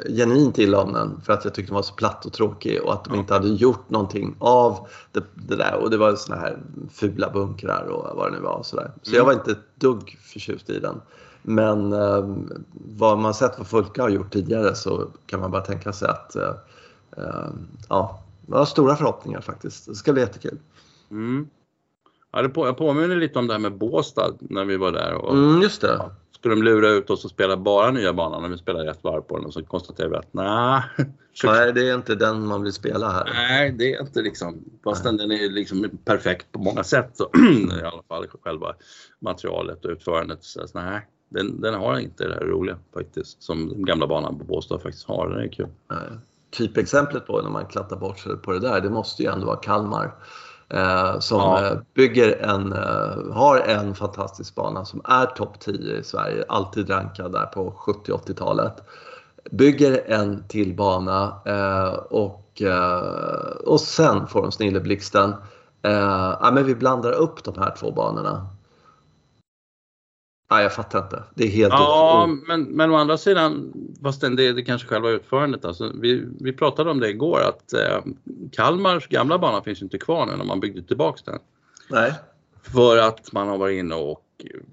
genuint 0.09 0.57
illa 0.57 0.81
om 0.81 0.93
den 0.93 1.21
för 1.21 1.33
att 1.33 1.45
jag 1.45 1.53
tyckte 1.53 1.69
den 1.69 1.75
var 1.75 1.81
så 1.81 1.93
platt 1.93 2.25
och 2.25 2.33
tråkig 2.33 2.81
och 2.83 2.93
att 2.93 3.05
de 3.05 3.15
inte 3.15 3.33
hade 3.33 3.47
gjort 3.47 3.89
någonting 3.89 4.35
av 4.39 4.87
det, 5.11 5.23
det 5.33 5.55
där. 5.55 5.75
Och 5.81 5.89
det 5.89 5.97
var 5.97 6.15
såna 6.15 6.39
här 6.39 6.57
fula 6.91 7.29
bunkrar 7.29 7.83
och 7.83 8.17
vad 8.17 8.31
det 8.31 8.37
nu 8.37 8.43
var. 8.43 8.55
Och 8.55 8.65
så 8.65 8.75
där. 8.75 8.91
så 9.01 9.09
mm. 9.09 9.17
jag 9.17 9.25
var 9.25 9.33
inte 9.33 9.51
ett 9.51 9.79
dugg 9.79 10.17
förtjust 10.21 10.69
i 10.69 10.79
den. 10.79 11.01
Men 11.41 11.93
eh, 11.93 12.35
vad 12.73 13.17
man 13.17 13.33
sett 13.33 13.57
vad 13.57 13.67
Fulka 13.67 14.01
har 14.01 14.09
gjort 14.09 14.33
tidigare 14.33 14.75
så 14.75 15.07
kan 15.25 15.39
man 15.39 15.51
bara 15.51 15.61
tänka 15.61 15.93
sig 15.93 16.07
att 16.09 16.35
eh, 16.35 16.53
eh, 17.17 17.49
ja, 17.89 18.23
jag 18.47 18.57
har 18.57 18.65
stora 18.65 18.95
förhoppningar 18.95 19.41
faktiskt. 19.41 19.85
Det 19.85 19.95
ska 19.95 20.13
bli 20.13 20.21
jättekul. 20.21 20.59
Mm. 21.11 21.47
Ja, 22.33 22.41
det 22.41 22.49
på, 22.49 22.67
jag 22.67 22.77
påminner 22.77 23.15
lite 23.15 23.39
om 23.39 23.47
det 23.47 23.53
här 23.53 23.59
med 23.59 23.77
Båstad 23.77 24.33
när 24.39 24.65
vi 24.65 24.77
var 24.77 24.91
där. 24.91 25.13
Och, 25.13 25.33
mm, 25.33 25.61
just 25.61 25.81
det. 25.81 25.95
Ja, 25.99 26.11
skulle 26.31 26.55
de 26.55 26.63
lura 26.63 26.89
ut 26.89 27.09
oss 27.09 27.25
och 27.25 27.31
spela 27.31 27.57
bara 27.57 27.91
nya 27.91 28.13
banan 28.13 28.41
när 28.41 28.49
vi 28.49 28.57
spelar 28.57 28.85
ett 28.85 29.03
varv 29.03 29.21
på 29.21 29.37
den 29.37 29.45
och 29.45 29.53
så 29.53 29.63
konstaterar 29.63 30.09
vi 30.09 30.15
att 30.15 30.33
nah, 30.33 30.83
nej, 31.43 31.73
det 31.73 31.89
är 31.89 31.95
inte 31.95 32.15
den 32.15 32.47
man 32.47 32.63
vill 32.63 32.73
spela 32.73 33.11
här. 33.11 33.29
Nej, 33.33 33.71
det 33.71 33.93
är 33.93 34.01
inte 34.01 34.21
liksom, 34.21 34.63
fastän 34.83 35.17
den 35.17 35.31
är 35.31 35.49
liksom 35.49 35.89
perfekt 36.05 36.51
på 36.51 36.59
många 36.59 36.83
sätt 36.83 37.09
så 37.13 37.23
i 37.79 37.83
alla 37.83 38.03
fall 38.07 38.27
själva 38.43 38.75
materialet 39.19 39.85
och 39.85 39.91
utförandet. 39.91 40.43
Så, 40.43 40.65
nej, 40.73 41.07
den, 41.29 41.61
den 41.61 41.73
har 41.73 41.99
inte 41.99 42.27
det 42.27 42.33
här 42.33 42.45
roliga 42.45 42.77
faktiskt 42.93 43.43
som 43.43 43.69
den 43.69 43.85
gamla 43.85 44.07
banan 44.07 44.39
på 44.39 44.45
Båstad 44.45 44.79
faktiskt 44.79 45.07
har. 45.07 45.29
Den 45.29 45.39
är 45.39 45.47
kul. 45.47 45.67
Nej. 45.89 45.99
Typexemplet 46.51 47.27
på 47.27 47.41
när 47.41 47.49
man 47.49 47.65
klattar 47.65 47.95
bort 47.95 48.19
sig 48.19 48.37
på 48.37 48.51
det 48.51 48.59
där, 48.59 48.81
det 48.81 48.89
måste 48.89 49.23
ju 49.23 49.29
ändå 49.29 49.45
vara 49.45 49.57
Kalmar. 49.57 50.13
Eh, 50.73 51.19
som 51.19 51.39
ja. 51.39 51.65
Eh, 51.65 51.77
bygger 51.95 52.41
en, 52.41 52.73
eh, 52.73 53.33
har 53.33 53.59
en 53.59 53.95
fantastisk 53.95 54.55
bana 54.55 54.85
som 54.85 55.01
är 55.05 55.25
topp 55.25 55.59
10 55.59 55.97
i 55.97 56.03
Sverige, 56.03 56.45
alltid 56.49 56.89
rankad 56.89 57.31
där 57.31 57.45
på 57.45 57.71
70-80-talet. 57.71 58.73
Bygger 59.51 60.03
en 60.11 60.47
till 60.47 60.75
bana 60.75 61.41
eh, 61.45 61.93
och, 61.93 62.61
eh, 62.61 63.55
och 63.65 63.81
sen 63.81 64.27
får 64.27 64.41
de 64.41 64.51
snilleblixten. 64.51 65.35
Eh, 65.81 66.35
ja, 66.41 66.51
men 66.53 66.65
vi 66.65 66.75
blandar 66.75 67.11
upp 67.11 67.43
de 67.43 67.57
här 67.57 67.75
två 67.79 67.91
banorna 67.91 68.47
Nej, 70.51 70.63
jag 70.63 70.73
fattar 70.73 70.99
inte. 70.99 71.23
Det 71.35 71.43
är 71.43 71.49
helt 71.49 71.73
Ja, 71.73 72.29
men, 72.47 72.63
men 72.63 72.91
å 72.91 72.95
andra 72.95 73.17
sidan, 73.17 73.73
fast 74.03 74.21
det, 74.21 74.53
det 74.53 74.63
kanske 74.63 74.87
själva 74.87 75.09
utförandet. 75.09 75.65
Alltså, 75.65 75.91
vi, 76.01 76.25
vi 76.39 76.53
pratade 76.53 76.91
om 76.91 76.99
det 76.99 77.09
igår 77.09 77.39
att 77.41 77.73
eh, 77.73 77.99
Kalmars 78.51 79.07
gamla 79.07 79.39
bana 79.39 79.61
finns 79.61 79.81
inte 79.81 79.97
kvar 79.97 80.25
nu 80.25 80.35
när 80.37 80.45
man 80.45 80.59
byggde 80.59 80.83
tillbaks 80.83 81.23
den. 81.23 81.39
Nej. 81.89 82.13
För 82.61 82.97
att 82.97 83.31
man 83.31 83.47
har 83.47 83.57
varit 83.57 83.79
inne 83.79 83.95
och 83.95 84.21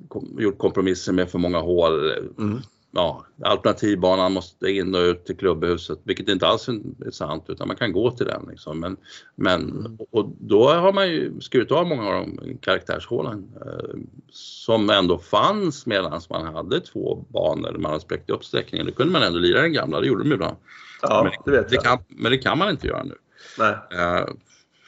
kom, 0.09 0.37
gjort 0.39 0.59
kompromisser 0.59 1.13
med 1.13 1.31
för 1.31 1.39
många 1.39 1.59
hål. 1.59 2.11
Mm 2.39 2.63
ja, 2.93 3.27
alternativbanan 3.45 4.33
måste 4.33 4.71
in 4.71 4.95
och 4.95 5.01
ut 5.01 5.25
till 5.25 5.37
klubbhuset, 5.37 5.99
vilket 6.05 6.29
inte 6.29 6.47
alls 6.47 6.69
är 6.69 7.11
sant 7.11 7.45
utan 7.49 7.69
man 7.69 7.77
kan 7.77 7.93
gå 7.93 8.11
till 8.11 8.27
den. 8.27 8.47
Liksom. 8.51 8.81
Men, 8.81 8.97
men, 9.35 9.71
mm. 9.71 9.99
och 10.11 10.33
då 10.41 10.69
har 10.69 10.93
man 10.93 11.09
ju 11.09 11.41
skurit 11.41 11.73
av 11.73 11.87
många 11.87 12.09
av 12.09 12.13
de 12.13 12.59
karaktärshålen 12.59 13.53
eh, 13.67 13.99
som 14.33 14.91
ändå 14.91 15.19
fanns 15.19 15.87
medan 15.87 16.21
man 16.31 16.55
hade 16.55 16.81
två 16.81 17.25
banor, 17.29 17.77
man 17.79 17.91
hade 17.91 18.01
spräckt 18.01 18.31
upp 18.31 18.45
sträckningen. 18.45 18.87
Då 18.87 18.93
kunde 18.93 19.13
man 19.13 19.23
ändå 19.23 19.39
lira 19.39 19.63
den 19.63 19.73
gamla, 19.73 20.01
det 20.01 20.07
gjorde 20.07 20.25
de 20.25 20.33
ibland. 20.33 20.57
Ja, 21.03 21.23
men, 21.23 21.33
det 21.45 21.51
vet 21.61 21.73
jag. 21.73 21.83
Det 21.83 21.89
kan, 21.89 21.99
men 22.09 22.33
det 22.33 22.39
kan 22.39 22.59
man 22.59 22.71
inte 22.71 22.87
göra 22.87 23.03
nu. 23.03 23.15
Nej. 23.59 23.75
Eh, 23.93 24.29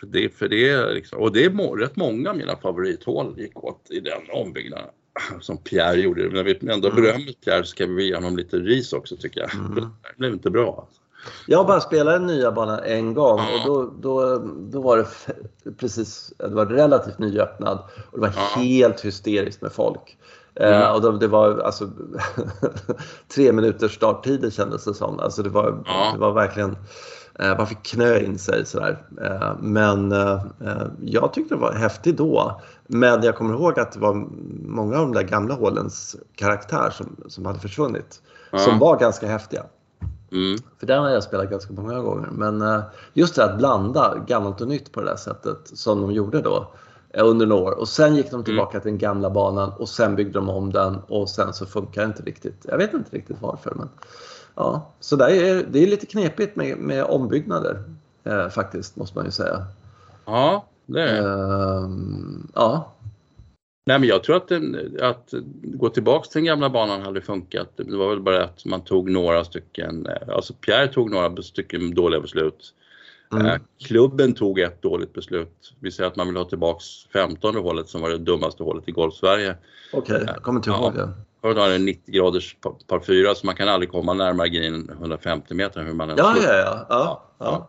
för 0.01 0.07
det, 0.07 0.29
för 0.29 0.49
det, 0.49 0.93
liksom, 0.95 1.19
och 1.19 1.33
det 1.33 1.45
är 1.45 1.77
rätt 1.77 1.97
många 1.97 2.31
av 2.31 2.37
mina 2.37 2.57
favorithål 2.57 3.35
gick 3.39 3.65
åt 3.65 3.87
i 3.91 4.01
den 4.01 4.21
ombyggnaden 4.33 4.89
som 5.41 5.59
Pierre 5.59 6.01
gjorde. 6.01 6.29
När 6.29 6.43
vi 6.43 6.59
ändå 6.73 6.89
mm. 6.89 7.03
berömmer 7.03 7.33
Pierre 7.45 7.65
så 7.65 7.77
kan 7.77 7.95
vi 7.95 8.09
ge 8.09 8.15
honom 8.15 8.37
lite 8.37 8.57
ris 8.57 8.93
också 8.93 9.17
tycker 9.17 9.41
jag. 9.41 9.55
Mm. 9.55 9.75
Det 9.75 9.91
blev 10.17 10.33
inte 10.33 10.51
bra. 10.51 10.89
Jag 11.47 11.59
har 11.59 11.65
bara 11.65 11.81
spelat 11.81 12.15
den 12.15 12.27
nya 12.27 12.53
banan 12.53 12.81
en 12.85 13.15
gång 13.15 13.39
ja. 13.39 13.55
och 13.55 13.67
då, 13.67 13.93
då, 14.01 14.39
då 14.71 14.81
var 14.81 14.97
det 14.97 15.07
precis, 15.77 16.33
det 16.39 16.49
var 16.49 16.67
relativt 16.67 17.19
nyöppnad 17.19 17.79
och 18.11 18.19
det 18.19 18.27
var 18.27 18.33
ja. 18.37 18.61
helt 18.61 19.05
hysteriskt 19.05 19.63
med 19.63 19.73
folk. 19.73 20.17
Eh, 20.55 20.83
mm. 20.83 20.95
Och 20.95 21.19
det 21.19 21.29
var 21.29 21.59
alltså 21.59 21.91
tre 23.35 23.53
minuters 23.53 23.95
starttider 23.95 24.51
kändes 24.51 24.85
det 24.85 24.95
som. 24.95 25.19
Alltså 25.19 25.43
det 25.43 25.51
var, 25.51 25.83
ja. 25.87 26.11
det 26.13 26.19
var 26.19 26.33
verkligen 26.33 26.77
man 27.39 27.61
eh, 27.61 27.67
fick 27.67 27.83
knö 27.83 28.19
in 28.19 28.39
sig 28.39 28.67
sådär. 28.67 28.99
Eh, 29.23 29.53
men 29.61 30.13
eh, 30.13 30.43
jag 31.05 31.33
tyckte 31.33 31.55
det 31.55 31.61
var 31.61 31.73
häftigt 31.73 32.17
då. 32.17 32.61
Men 32.87 33.23
jag 33.23 33.37
kommer 33.37 33.55
ihåg 33.55 33.81
att 33.81 33.93
det 33.93 34.01
var 34.01 34.27
många 34.67 34.97
av 34.97 35.03
de 35.03 35.13
där 35.13 35.23
gamla 35.23 35.55
hålens 35.55 36.17
karaktär 36.35 36.91
som, 36.91 37.17
som 37.27 37.47
hade 37.47 37.59
försvunnit. 37.59 38.23
Ja. 38.51 38.59
Som 38.59 38.79
var 38.79 38.99
ganska 38.99 39.27
häftiga. 39.27 39.63
Mm. 40.33 40.59
För 40.79 40.87
den 40.87 41.03
har 41.03 41.11
jag 41.11 41.23
spelat 41.23 41.51
ganska 41.51 41.73
många 41.73 42.01
gånger. 42.01 42.29
Men 42.33 42.83
just 43.13 43.35
det 43.35 43.45
att 43.45 43.59
blanda 43.59 44.25
gammalt 44.27 44.61
och 44.61 44.69
nytt 44.69 44.93
på 44.93 45.01
det 45.01 45.07
där 45.07 45.17
sättet 45.17 45.59
som 45.65 46.01
de 46.01 46.13
gjorde 46.13 46.41
då 46.41 46.73
under 47.15 47.47
några 47.47 47.63
år. 47.63 47.79
Och 47.79 47.89
sen 47.89 48.17
gick 48.17 48.27
de 48.27 48.35
mm. 48.35 48.45
tillbaka 48.45 48.71
mm. 48.71 48.83
till 48.83 48.91
den 48.91 48.99
gamla 48.99 49.31
banan 49.31 49.73
och 49.79 49.89
sen 49.89 50.17
byggde 50.17 50.33
de 50.33 50.49
om 50.49 50.73
den 50.73 50.97
och 51.09 51.29
sen 51.29 51.53
så 51.53 51.67
funkar 51.67 52.03
det 52.03 52.07
inte 52.07 52.23
riktigt. 52.23 52.67
Jag 52.69 52.79
vet 52.79 52.95
inte 52.95 53.17
riktigt 53.17 53.37
varför. 53.41 53.75
Men 53.75 53.89
ja, 54.55 54.93
så 55.01 55.17
där 55.17 55.29
är, 55.29 55.65
det 55.71 55.83
är 55.83 55.87
lite 55.87 56.07
knepigt 56.07 56.57
med, 56.57 56.79
med 56.79 57.05
ombyggnader 57.05 57.83
eh, 58.25 58.49
faktiskt, 58.49 58.97
måste 58.97 59.19
man 59.19 59.25
ju 59.25 59.31
säga. 59.31 59.67
Ja, 60.25 60.67
det 60.87 61.03
är 61.03 61.23
eh, 61.23 61.91
Ja. 62.55 62.93
Nej, 63.87 63.99
men 63.99 64.09
jag 64.09 64.25
tror 64.25 64.37
att, 64.37 64.49
den, 64.49 64.97
att 65.01 65.35
gå 65.63 65.89
tillbaks 65.89 66.29
till 66.29 66.39
den 66.39 66.47
gamla 66.47 66.71
banan 66.71 67.03
hade 67.03 67.21
funkat. 67.21 67.73
Det 67.77 67.97
var 67.97 68.09
väl 68.09 68.21
bara 68.21 68.45
att 68.45 68.65
man 68.65 68.85
tog 68.85 69.11
några 69.11 69.45
stycken, 69.45 70.07
eh, 70.07 70.35
alltså 70.35 70.55
Pierre 70.55 70.89
tog 70.89 71.11
några 71.11 71.43
stycken 71.43 71.95
dåliga 71.95 72.21
beslut. 72.21 72.75
Mm. 73.33 73.47
Eh, 73.47 73.57
klubben 73.85 74.35
tog 74.35 74.59
ett 74.61 74.83
dåligt 74.83 75.13
beslut. 75.13 75.73
Vi 75.81 75.91
säger 75.91 76.11
att 76.11 76.17
man 76.17 76.27
vill 76.27 76.37
ha 76.37 76.45
tillbaks 76.45 76.85
15 77.13 77.57
hålet 77.57 77.89
som 77.89 78.01
var 78.01 78.11
det 78.11 78.19
dummaste 78.19 78.63
hålet 78.63 78.89
i 78.89 78.93
Golf-Sverige. 78.93 79.57
Okej, 79.93 80.17
okay, 80.17 80.27
jag 80.27 80.43
kommer 80.43 80.59
inte 80.59 80.71
ihåg 80.71 80.95
det. 80.95 81.13
Då 81.43 81.55
har 81.55 81.71
en 81.71 81.85
90 81.85 82.15
graders 82.15 82.57
par 82.87 83.01
4 83.01 83.35
så 83.35 83.47
man 83.47 83.55
kan 83.55 83.69
aldrig 83.69 83.91
komma 83.91 84.15
närmare 84.15 84.49
green 84.49 84.91
150 84.91 85.55
meter 85.55 85.85
hur 85.85 85.95
man 85.95 86.11
än 86.11 86.17
ja, 86.19 86.37
ja, 86.43 86.57
ja, 86.59 86.87
ja, 86.89 87.29
ja. 87.39 87.69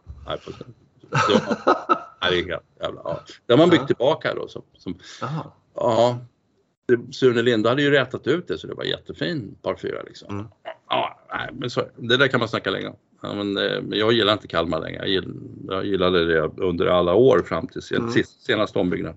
Nej, 2.22 2.32
det 2.32 2.54
är 2.54 2.62
jävla, 2.82 3.02
ja. 3.04 3.20
Det 3.46 3.54
har 3.54 3.58
man 3.58 3.70
byggt 3.70 3.88
tillbaka 3.88 4.34
då. 4.34 4.48
Som, 4.48 4.64
som, 4.78 4.98
ja, 5.76 6.20
Sune 7.12 7.42
Linde 7.42 7.70
hade 7.70 7.82
ju 7.82 7.92
rätat 7.92 8.28
ut 8.28 8.48
det 8.48 8.58
så 8.58 8.68
det 8.68 8.74
var 8.74 8.84
jättefin 8.84 9.56
par 9.62 9.76
4 9.76 10.04
liksom. 10.04 10.30
Mm. 10.30 10.46
Ja, 10.90 11.20
nej, 11.34 11.50
men 11.54 11.70
så, 11.70 11.84
det 11.96 12.18
där 12.18 12.28
kan 12.28 12.40
man 12.40 12.50
snacka 12.50 12.70
länge 12.70 12.88
om. 12.88 12.96
Ja, 13.22 13.34
men, 13.34 13.58
eh, 13.58 13.98
jag 14.00 14.14
gillar 14.14 14.34
inte 14.34 14.48
Kalmar 14.48 14.80
längre. 14.82 15.00
Jag, 15.00 15.10
gill, 15.10 15.34
jag 15.68 15.86
gillade 15.86 16.26
det 16.26 16.42
under 16.58 16.86
alla 16.86 17.14
år 17.14 17.44
fram 17.46 17.68
till 17.68 17.82
sen, 17.82 17.98
mm. 17.98 18.24
senaste 18.24 18.80
ombyggnad. 18.80 19.16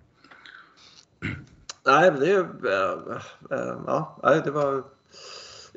Nej, 1.87 2.13
det 2.21 2.31
är 2.31 2.39
äh, 2.41 3.59
äh, 3.59 3.77
ja, 3.87 4.35
det 4.45 4.51
var 4.51 4.83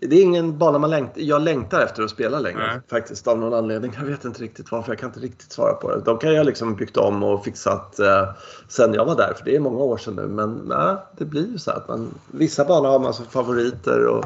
det 0.02 0.16
är 0.16 0.22
ingen 0.22 0.58
bana 0.58 0.80
man 0.80 0.90
längt, 0.90 1.12
jag 1.16 1.42
längtar 1.42 1.82
efter 1.82 2.04
att 2.04 2.10
spela 2.10 2.40
längre 2.40 2.68
Nej. 2.68 2.82
faktiskt 2.90 3.28
av 3.28 3.40
någon 3.40 3.54
anledning. 3.54 3.94
Jag 3.98 4.06
vet 4.06 4.26
inte 4.26 4.44
riktigt 4.44 4.72
varför, 4.72 4.92
jag 4.92 5.00
kan 5.00 5.10
inte 5.10 5.20
riktigt 5.20 5.52
svara 5.52 5.74
på 5.74 5.96
det. 5.96 6.02
De 6.06 6.18
kan 6.18 6.34
jag 6.34 6.46
liksom 6.46 6.76
byggt 6.76 6.98
om 6.98 7.24
och 7.24 7.44
fixat 7.44 8.00
eh, 8.00 8.30
sen 8.68 8.94
jag 8.94 9.06
var 9.06 9.16
där, 9.16 9.34
för 9.38 9.46
det 9.46 9.56
är 9.56 9.60
många 9.60 9.84
år 9.84 9.98
sedan 9.98 10.16
nu. 10.16 10.28
Men 10.28 10.62
nej, 10.66 10.96
det 11.18 11.26
blir 11.26 11.48
ju 11.48 11.58
så 11.58 11.72
att 11.72 11.88
man, 11.88 12.14
vissa 12.32 12.66
banor 12.66 12.90
har 12.90 13.00
man 13.00 13.14
som 13.14 13.26
favoriter 13.26 14.06
och, 14.06 14.26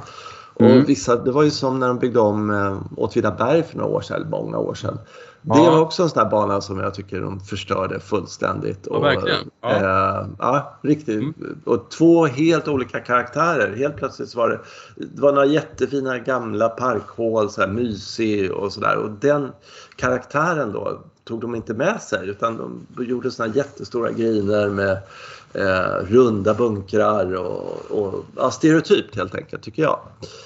och 0.53 0.61
mm. 0.61 0.85
vissa, 0.85 1.15
det 1.15 1.31
var 1.31 1.43
ju 1.43 1.51
som 1.51 1.79
när 1.79 1.87
de 1.87 1.99
byggde 1.99 2.19
om 2.19 2.51
eh, 2.51 2.77
Åtvidaberg 2.97 3.63
för 3.63 3.77
några 3.77 3.89
år 3.89 4.01
sedan, 4.01 4.29
många 4.29 4.57
år 4.57 4.73
sedan. 4.73 4.97
Det 5.43 5.59
var 5.59 5.79
också 5.79 6.03
en 6.03 6.09
sån 6.09 6.23
där 6.23 6.29
bana 6.29 6.61
som 6.61 6.79
jag 6.79 6.93
tycker 6.93 7.21
de 7.21 7.39
förstörde 7.39 7.99
fullständigt. 7.99 8.87
Och, 8.87 9.03
verkligen. 9.03 9.49
Ja. 9.61 9.69
Eh, 9.69 10.27
ja, 10.39 10.79
riktigt. 10.81 11.21
Mm. 11.21 11.61
Och 11.65 11.91
två 11.91 12.25
helt 12.25 12.67
olika 12.67 12.99
karaktärer. 12.99 13.75
Helt 13.75 13.95
plötsligt 13.95 14.29
så 14.29 14.37
var 14.37 14.49
det, 14.49 14.59
det 14.95 15.21
var 15.21 15.31
några 15.31 15.45
jättefina 15.45 16.19
gamla 16.19 16.69
parkhål, 16.69 17.49
så 17.49 17.61
här 17.61 17.67
mysig 17.67 18.51
och 18.51 18.73
sådär. 18.73 18.97
Och 18.97 19.11
den 19.11 19.51
karaktären 19.95 20.71
då 20.71 21.01
tog 21.23 21.41
de 21.41 21.55
inte 21.55 21.73
med 21.73 22.01
sig 22.01 22.29
utan 22.29 22.57
de 22.57 23.05
gjorde 23.05 23.31
såna 23.31 23.53
jättestora 23.53 24.11
griner 24.11 24.69
med 24.69 24.97
eh, 25.53 26.05
runda 26.05 26.53
bunkrar 26.53 27.35
och, 27.35 27.91
och 27.91 28.25
ja, 28.35 28.51
stereotypt 28.51 29.15
helt 29.15 29.35
enkelt 29.35 29.63
tycker 29.63 29.83
jag. 29.83 29.99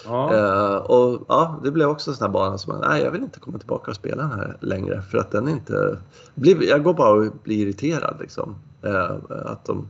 Ja. 0.05 0.35
Eh, 0.35 0.75
och 0.75 1.25
ja, 1.27 1.59
det 1.63 1.71
blev 1.71 1.89
också 1.89 2.11
en 2.11 2.17
sån 2.17 2.25
här 2.25 2.33
bana 2.33 2.57
som 2.57 2.79
nej 2.79 3.03
jag 3.03 3.11
vill 3.11 3.23
inte 3.23 3.39
komma 3.39 3.57
tillbaka 3.57 3.91
och 3.91 3.97
spela 3.97 4.21
den 4.21 4.31
här 4.31 4.57
längre 4.61 5.01
för 5.01 5.17
att 5.17 5.31
den 5.31 5.47
inte, 5.47 5.97
blir, 6.35 6.63
jag 6.63 6.83
går 6.83 6.93
bara 6.93 7.09
och 7.09 7.33
blir 7.43 7.57
irriterad 7.57 8.17
liksom. 8.19 8.55
Eh, 8.81 9.17
att 9.29 9.65
de, 9.65 9.87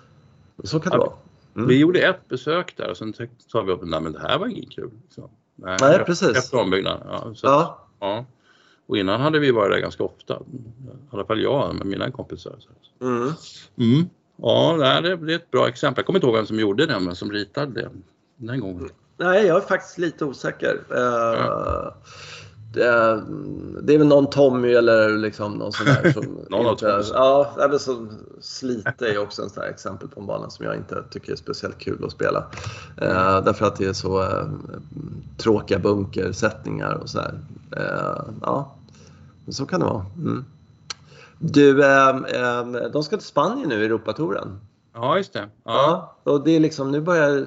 så 0.64 0.80
kan 0.80 0.90
det 0.90 0.96
ja, 0.96 1.04
vara. 1.04 1.12
Mm. 1.56 1.68
Vi 1.68 1.78
gjorde 1.78 2.00
ett 2.00 2.28
besök 2.28 2.76
där 2.76 2.90
och 2.90 2.96
sen 2.96 3.14
sa 3.46 3.62
vi 3.62 3.72
upp 3.72 3.80
nej 3.82 4.00
men 4.00 4.12
det 4.12 4.20
här 4.20 4.38
var 4.38 4.46
inget 4.46 4.70
kul. 4.70 4.90
Liksom. 5.02 5.28
Nej, 5.56 5.76
nej 5.80 5.98
precis. 6.04 6.36
Efter 6.36 6.60
ombyggnaden. 6.60 7.06
Ja, 7.10 7.34
så, 7.34 7.46
ja. 7.46 7.86
ja. 8.00 8.24
Och 8.86 8.98
innan 8.98 9.20
hade 9.20 9.38
vi 9.38 9.50
varit 9.50 9.72
där 9.72 9.80
ganska 9.80 10.04
ofta. 10.04 10.34
I 10.34 10.38
alla 11.10 11.24
fall 11.24 11.42
jag 11.42 11.74
med 11.74 11.86
mina 11.86 12.10
kompisar. 12.10 12.56
Mm. 13.00 13.32
Mm. 13.78 14.08
Ja, 14.36 14.76
det 15.02 15.08
är 15.08 15.30
ett 15.30 15.50
bra 15.50 15.68
exempel. 15.68 16.02
Jag 16.02 16.06
kommer 16.06 16.18
inte 16.18 16.26
ihåg 16.26 16.36
vem 16.36 16.46
som 16.46 16.60
gjorde 16.60 16.86
den, 16.86 17.04
men 17.04 17.16
som 17.16 17.32
ritade 17.32 17.80
det. 17.80 17.90
den 18.36 18.60
gången? 18.60 18.90
Nej, 19.16 19.46
jag 19.46 19.56
är 19.56 19.60
faktiskt 19.60 19.98
lite 19.98 20.24
osäker. 20.24 20.80
Ja. 20.90 21.94
Det, 22.74 23.22
det, 23.82 23.94
är 23.94 23.98
väl 23.98 24.06
någon 24.06 24.30
Tommy 24.30 24.72
eller 24.72 25.18
liksom 25.18 25.52
någon 25.52 25.72
sån 25.72 25.86
där 25.86 26.12
som... 26.12 26.24
någon 26.50 26.66
inte, 26.66 27.02
ja, 27.12 27.54
men 27.56 27.78
så 27.78 28.06
Slite 28.40 29.08
är 29.08 29.18
också 29.18 29.42
en 29.42 29.50
sån 29.50 29.64
exempel 29.64 30.08
på 30.08 30.20
en 30.20 30.26
bana 30.26 30.50
som 30.50 30.66
jag 30.66 30.76
inte 30.76 31.04
tycker 31.10 31.32
är 31.32 31.36
speciellt 31.36 31.78
kul 31.78 32.04
att 32.04 32.12
spela. 32.12 32.44
Eh, 32.96 33.44
därför 33.44 33.66
att 33.66 33.76
det 33.76 33.86
är 33.86 33.92
så 33.92 34.22
eh, 34.22 34.46
tråkiga 35.36 35.78
bunkersättningar 35.78 36.94
och 36.94 37.08
sådär. 37.08 37.34
Eh, 37.76 38.24
ja, 38.42 38.74
så 39.48 39.66
kan 39.66 39.80
det 39.80 39.86
vara. 39.86 40.06
Mm. 40.16 40.44
Du, 41.38 41.84
eh, 41.84 42.66
de 42.92 43.02
ska 43.02 43.16
till 43.16 43.26
Spanien 43.26 43.68
nu, 43.68 43.84
Europatouren. 43.84 44.60
Ja, 44.94 45.16
just 45.16 45.32
det. 45.32 45.48
Ja. 45.64 46.16
ja. 46.24 46.32
och 46.32 46.44
det 46.44 46.50
är 46.50 46.60
liksom, 46.60 46.90
nu 46.90 47.00
börjar, 47.00 47.46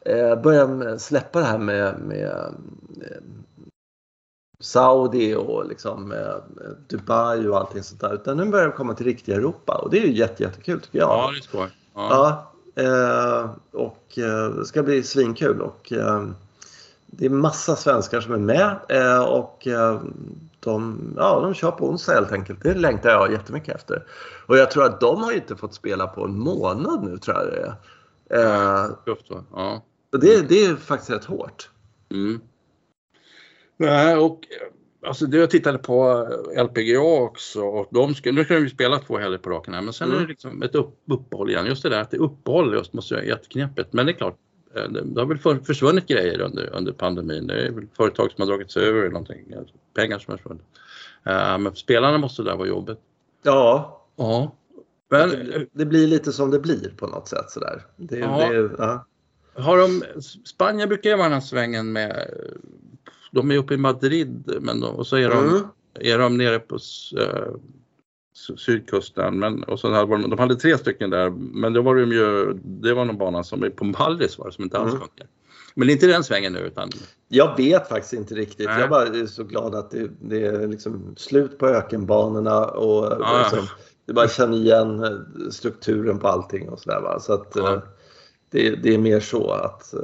eh, 0.00 0.42
börjar 0.42 0.98
släppa 0.98 1.38
det 1.38 1.44
här 1.44 1.58
med, 1.58 2.00
med 2.00 2.24
eh, 3.00 3.22
Saudi 4.62 5.34
och 5.34 5.66
liksom, 5.66 6.12
eh, 6.12 6.34
Dubai 6.88 7.48
och 7.48 7.58
allting 7.58 7.82
sånt 7.82 8.00
där. 8.00 8.14
Utan 8.14 8.36
nu 8.36 8.44
börjar 8.44 8.66
det 8.66 8.72
komma 8.72 8.94
till 8.94 9.06
riktiga 9.06 9.36
Europa 9.36 9.74
och 9.74 9.90
det 9.90 9.98
är 9.98 10.06
ju 10.06 10.12
jätte, 10.12 10.42
jättekul 10.42 10.80
tycker 10.80 10.98
jag. 10.98 11.08
Ja, 11.08 11.30
det 11.30 11.38
är 11.38 11.42
skoj. 11.42 11.68
Ja. 11.94 12.08
ja 12.76 12.82
eh, 12.82 13.50
och 13.72 14.18
eh, 14.18 14.48
det 14.48 14.66
ska 14.66 14.82
bli 14.82 15.02
svinkul 15.02 15.60
och 15.60 15.92
eh, 15.92 16.26
det 17.06 17.26
är 17.26 17.30
massa 17.30 17.76
svenskar 17.76 18.20
som 18.20 18.32
är 18.32 18.38
med 18.38 18.76
eh, 18.88 19.22
och 19.22 19.68
de, 20.60 20.98
ja, 21.16 21.40
de 21.40 21.54
kör 21.54 21.70
på 21.70 21.88
onsdag 21.88 22.12
helt 22.12 22.32
enkelt. 22.32 22.62
Det 22.62 22.74
längtar 22.74 23.10
jag 23.10 23.32
jättemycket 23.32 23.74
efter. 23.74 24.06
Och 24.46 24.56
jag 24.56 24.70
tror 24.70 24.84
att 24.84 25.00
de 25.00 25.22
har 25.22 25.32
inte 25.32 25.56
fått 25.56 25.74
spela 25.74 26.06
på 26.06 26.24
en 26.24 26.38
månad 26.38 27.04
nu 27.04 27.18
tror 27.18 27.36
jag 27.36 27.46
det 27.46 27.60
är. 27.60 27.74
Eh, 28.30 28.90
Tufft 29.04 29.30
va? 29.30 29.44
Ja. 29.52 29.82
Det, 30.20 30.48
det 30.48 30.64
är 30.64 30.76
faktiskt 30.76 31.10
rätt 31.10 31.24
hårt. 31.24 31.70
Mm. 32.10 32.40
Nej, 33.76 34.16
och 34.16 34.46
alltså 35.06 35.26
det 35.26 35.38
jag 35.38 35.50
tittade 35.50 35.78
på 35.78 36.28
LPGA 36.56 37.00
också 37.00 37.62
och 37.62 37.88
de 37.90 38.14
ska, 38.14 38.32
nu 38.32 38.44
ska 38.44 38.58
ju 38.58 38.70
spela 38.70 38.98
två 38.98 39.18
helger 39.18 39.38
på 39.38 39.50
raken 39.50 39.74
här 39.74 39.82
men 39.82 39.92
sen 39.92 40.08
mm. 40.08 40.18
är 40.18 40.22
det 40.22 40.28
liksom 40.28 40.62
ett 40.62 40.74
upp, 40.74 40.94
uppehåll 41.10 41.50
igen. 41.50 41.66
Just 41.66 41.82
det 41.82 41.88
där 41.88 42.00
att 42.00 42.10
det 42.10 42.16
är 42.16 42.22
uppehåll 42.22 42.74
just 42.74 42.92
måste 42.92 43.14
vara 43.14 43.24
jätteknepigt. 43.24 43.92
Men 43.92 44.06
det 44.06 44.12
är 44.12 44.16
klart, 44.16 44.36
eh, 44.74 44.88
det 44.88 45.20
har 45.20 45.26
väl 45.26 45.64
försvunnit 45.64 46.06
grejer 46.06 46.40
under, 46.40 46.70
under 46.76 46.92
pandemin. 46.92 47.46
Det 47.46 47.66
är 47.66 47.70
väl 47.70 47.86
företag 47.96 48.30
som 48.32 48.42
har 48.42 48.46
dragit 48.46 48.70
sig 48.70 48.84
över 48.84 49.00
eller 49.00 49.10
någonting. 49.10 49.54
Alltså 49.58 49.74
pengar 49.94 50.18
som 50.18 50.30
har 50.30 50.38
försvunnit. 50.38 50.64
Uh, 51.26 51.58
men 51.58 51.72
för 51.72 51.78
spelarna 51.78 52.18
måste 52.18 52.42
det 52.42 52.50
där 52.50 52.56
vara 52.56 52.68
jobbigt. 52.68 52.98
Ja. 53.42 54.02
Ja. 54.16 54.56
Men, 55.10 55.30
det, 55.30 55.66
det, 55.72 55.86
blir 55.86 56.06
lite 56.06 56.32
som 56.32 56.50
det 56.50 56.58
blir 56.58 56.94
på 56.96 57.06
något 57.06 57.28
sätt 57.28 57.50
sådär. 57.50 57.82
Det, 57.96 58.18
ja. 58.18 58.48
Det, 58.48 58.70
ja. 58.78 59.06
Har 59.54 59.78
de, 59.78 60.02
Spanien 60.44 60.88
brukar 60.88 61.10
ju 61.10 61.16
vara 61.16 61.24
den 61.24 61.32
här 61.32 61.40
svängen 61.40 61.92
med 61.92 62.30
de 63.32 63.50
är 63.50 63.56
uppe 63.56 63.74
i 63.74 63.76
Madrid 63.76 64.58
men 64.60 64.82
och 64.82 65.06
så 65.06 65.16
är 65.16 65.30
de, 65.30 65.48
mm. 65.48 65.62
är 65.94 66.18
de 66.18 66.36
nere 66.36 66.58
på 66.58 66.74
uh, 66.74 67.54
sydkusten. 68.56 69.38
Men, 69.38 69.62
och 69.62 69.80
så 69.80 69.92
hade 69.92 70.10
de, 70.10 70.30
de 70.30 70.38
hade 70.38 70.56
tre 70.56 70.78
stycken 70.78 71.10
där 71.10 71.30
men 71.30 71.72
då 71.72 71.82
var 71.82 71.94
de 71.96 72.12
ju, 72.12 72.52
det 72.64 72.94
var 72.94 73.04
någon 73.04 73.18
bana 73.18 73.44
som 73.44 73.62
är 73.62 73.70
på 73.70 73.84
Mallis 73.84 74.38
var 74.38 74.50
som 74.50 74.64
inte 74.64 74.78
alls 74.78 74.90
mm. 74.90 75.00
funkar. 75.00 75.26
Men 75.74 75.90
inte 75.90 76.06
den 76.06 76.24
svängen 76.24 76.52
nu 76.52 76.58
utan... 76.58 76.90
Jag 77.28 77.56
vet 77.56 77.88
faktiskt 77.88 78.12
inte 78.12 78.34
riktigt. 78.34 78.66
Nej. 78.66 78.80
Jag 78.80 78.90
bara 78.90 79.06
är 79.06 79.26
så 79.26 79.44
glad 79.44 79.74
att 79.74 79.90
det, 79.90 80.10
det 80.20 80.46
är 80.46 80.66
liksom 80.66 81.14
slut 81.16 81.58
på 81.58 81.66
ökenbanorna 81.66 82.66
och 82.66 83.16
ja. 83.20 83.38
liksom, 83.42 83.68
det 84.06 84.12
bara 84.12 84.28
känner 84.28 84.56
igen 84.56 85.04
eh, 85.04 85.50
strukturen 85.50 86.18
på 86.18 86.28
allting 86.28 86.68
och 86.68 86.80
sådär. 86.80 87.18
Så 87.20 87.32
att 87.32 87.52
ja. 87.54 87.74
Eh, 87.74 87.80
det, 88.50 88.70
det, 88.70 88.94
är 88.94 88.98
mer 88.98 89.20
så 89.20 89.50
att 89.50 89.94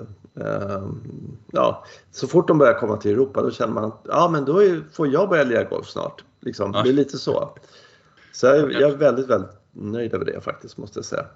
ja, 1.52 1.84
så 2.10 2.28
fort 2.28 2.48
de 2.48 2.58
börjar 2.58 2.74
komma 2.74 2.96
till 2.96 3.10
Europa 3.10 3.42
då 3.42 3.50
känner 3.50 3.72
man 3.72 3.84
att 3.84 4.00
ja, 4.04 4.28
men 4.32 4.44
då 4.44 4.62
får 4.92 5.08
jag 5.08 5.28
börja 5.28 5.44
lira 5.44 5.64
golf 5.64 5.86
snart. 5.86 6.24
Liksom. 6.40 6.72
Det 6.72 6.78
är 6.78 6.92
lite 6.92 7.18
så. 7.18 7.58
Så 8.32 8.46
jag, 8.46 8.72
jag 8.72 8.90
är 8.90 8.96
väldigt, 8.96 9.26
väldigt 9.26 9.50
nöjd 9.72 10.14
över 10.14 10.24
det 10.24 10.40
faktiskt 10.40 10.76
måste 10.76 10.98
jag 10.98 11.04
säga. 11.04 11.26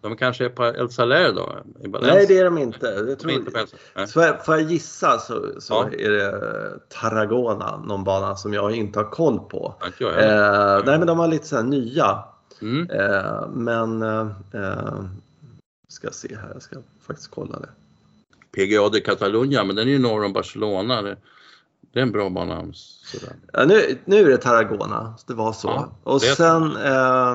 De 0.00 0.16
kanske 0.16 0.44
är 0.44 0.48
på 0.48 0.64
El 0.64 0.90
Saler 0.90 1.32
då? 1.32 1.56
Nej, 2.02 2.26
det 2.26 2.38
är 2.38 2.44
de 2.44 2.58
inte. 2.58 2.86
Jag 2.86 3.18
tror, 3.18 3.32
inte 3.32 3.50
får, 4.12 4.22
jag, 4.22 4.44
får 4.44 4.54
jag 4.54 4.70
gissa 4.70 5.18
så, 5.18 5.60
så 5.60 5.74
ja. 5.74 5.98
är 5.98 6.10
det 6.10 6.78
Tarragona, 6.88 7.76
någon 7.76 8.04
bana 8.04 8.36
som 8.36 8.54
jag 8.54 8.72
inte 8.72 8.98
har 8.98 9.10
koll 9.10 9.38
på. 9.38 9.74
Eh, 10.00 10.84
nej, 10.84 10.98
men 10.98 11.06
de 11.06 11.18
har 11.18 11.28
lite 11.28 11.46
så 11.46 11.62
nya. 11.62 12.24
Mm. 12.62 12.90
Eh, 12.90 13.48
men 13.48 14.02
eh, 14.02 14.26
eh 14.52 15.04
ska 15.88 16.10
se 16.10 16.36
här, 16.36 16.50
jag 16.52 16.62
ska 16.62 16.76
faktiskt 17.06 17.30
kolla 17.30 17.58
det. 17.58 17.68
PGA 18.56 18.88
de 18.88 19.00
Catalunya, 19.00 19.64
men 19.64 19.76
den 19.76 19.88
är 19.88 19.92
ju 19.92 19.98
norr 19.98 20.24
om 20.24 20.32
Barcelona. 20.32 21.02
Det, 21.02 21.16
är 21.94 22.02
en 22.02 22.12
bra 22.12 22.30
bana. 22.30 22.64
Ja, 23.52 23.64
nu, 23.64 23.98
nu 24.04 24.20
är 24.20 24.28
det 24.28 24.36
Tarragona, 24.36 25.14
det 25.26 25.34
var 25.34 25.52
så. 25.52 25.68
Ja, 25.68 25.98
och 26.02 26.22
sen 26.22 26.76
eh, 26.76 27.32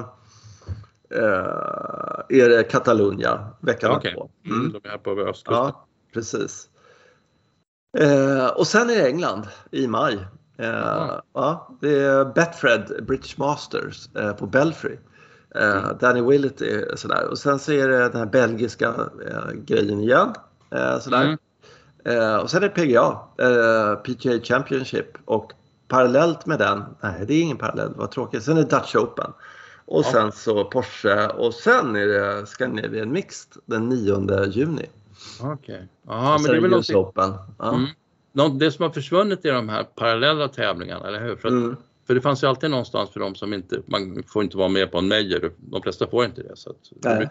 eh, 1.09 2.19
är 2.29 2.49
det 2.49 2.63
Catalunya 2.63 3.47
veckan 3.59 3.97
okay. 3.97 4.13
på. 4.13 4.29
Mm. 4.45 4.59
Mm, 4.59 4.71
de 4.71 4.87
är 4.87 4.91
här 4.91 4.97
på 4.97 5.11
östkusten. 5.11 5.53
Ja, 5.53 5.87
precis. 6.13 6.69
Eh, 7.97 8.47
och 8.47 8.67
sen 8.67 8.89
är 8.89 8.95
det 8.95 9.07
England 9.07 9.47
i 9.71 9.87
maj. 9.87 10.27
Eh, 10.57 11.19
ja, 11.33 11.77
det 11.81 11.99
är 11.99 12.25
Betfred 12.25 13.05
British 13.07 13.39
Masters 13.39 14.15
eh, 14.15 14.33
på 14.33 14.47
Belfry. 14.47 14.97
Eh, 15.55 15.77
mm. 15.77 15.97
Danny 15.99 16.21
Willett 16.21 16.61
är 16.61 16.95
sådär. 16.95 17.27
Och 17.29 17.37
sen 17.37 17.59
så 17.59 17.71
är 17.71 17.87
det 17.87 17.97
den 17.97 18.15
här 18.15 18.25
belgiska 18.25 18.93
grejen 19.53 19.99
igen. 19.99 20.33
Eh, 20.71 20.99
sådär. 20.99 21.23
Mm. 21.23 21.37
Eh, 22.05 22.35
och 22.35 22.49
sen 22.49 22.63
är 22.63 22.69
det 22.69 22.75
PGA, 22.75 23.19
eh, 23.37 23.95
PGA 23.95 24.39
Championship 24.43 25.17
och 25.25 25.51
parallellt 25.87 26.45
med 26.45 26.59
den, 26.59 26.83
nej 27.01 27.25
det 27.27 27.33
är 27.33 27.41
ingen 27.41 27.57
parallell, 27.57 27.93
vad 27.95 28.11
tråkigt. 28.11 28.43
Sen 28.43 28.57
är 28.57 28.63
det 28.63 28.69
Dutch 28.69 28.95
Open. 28.95 29.31
Och 29.85 30.03
ja. 30.05 30.11
sen 30.11 30.31
så 30.31 30.65
Porsche 30.65 31.27
och 31.27 31.53
sen 31.53 31.95
är 31.95 32.05
det 32.07 32.45
Scandinavian 32.45 33.11
Mixed 33.11 33.61
den 33.65 33.89
9 33.89 34.45
juni. 34.45 34.85
Okej. 35.41 35.53
Okay. 35.53 35.87
Ja, 36.07 36.37
men 36.41 36.51
det 36.51 36.57
är 36.57 36.61
väl 36.61 36.71
något... 36.71 36.89
Open. 36.89 37.33
Ja. 37.57 37.75
Mm. 37.75 38.57
Det 38.57 38.71
som 38.71 38.83
har 38.83 38.89
försvunnit 38.89 39.45
är 39.45 39.53
de 39.53 39.69
här 39.69 39.83
parallella 39.83 40.47
tävlingarna, 40.47 41.07
eller 41.07 41.21
hur? 41.21 41.35
För, 41.35 41.47
att, 41.47 41.53
mm. 41.53 41.75
för 42.07 42.15
det 42.15 42.21
fanns 42.21 42.43
ju 42.43 42.47
alltid 42.47 42.69
någonstans 42.69 43.09
för 43.09 43.19
de 43.19 43.35
som 43.35 43.53
inte, 43.53 43.81
man 43.85 44.23
får 44.27 44.43
inte 44.43 44.57
vara 44.57 44.67
med 44.67 44.91
på 44.91 44.97
en 44.97 45.07
major, 45.07 45.51
de 45.57 45.81
flesta 45.81 46.07
får 46.07 46.25
inte 46.25 46.43
det. 46.43 46.55
Så 46.55 46.69
att 46.69 46.77
det 47.01 47.29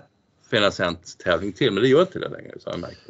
finnas 0.51 0.81
en 0.81 0.96
tävling 1.25 1.53
till, 1.53 1.72
men 1.72 1.83
det 1.83 1.88
gör 1.88 2.01
inte 2.01 2.18
det 2.18 2.29
längre 2.29 2.53
så 2.61 2.70
jag 2.70 2.81
märkt. 2.81 3.01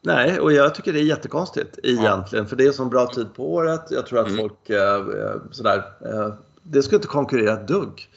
Nej, 0.00 0.40
och 0.40 0.52
jag 0.52 0.74
tycker 0.74 0.92
det 0.92 1.00
är 1.00 1.04
jättekonstigt 1.04 1.78
egentligen. 1.82 2.44
Ja. 2.44 2.48
För 2.48 2.56
det 2.56 2.66
är 2.66 2.72
så 2.72 2.84
bra 2.84 3.06
tid 3.06 3.34
på 3.34 3.54
året. 3.54 3.82
Jag 3.90 4.06
tror 4.06 4.18
att 4.18 4.28
mm. 4.28 4.38
folk 4.38 4.70
eh, 4.70 4.94
eh, 4.94 5.36
sådär, 5.50 5.84
eh, 6.04 6.34
det 6.62 6.82
ska 6.82 6.96
inte 6.96 7.08
konkurrera 7.08 7.52
ett 7.52 7.68
dugg. 7.68 8.08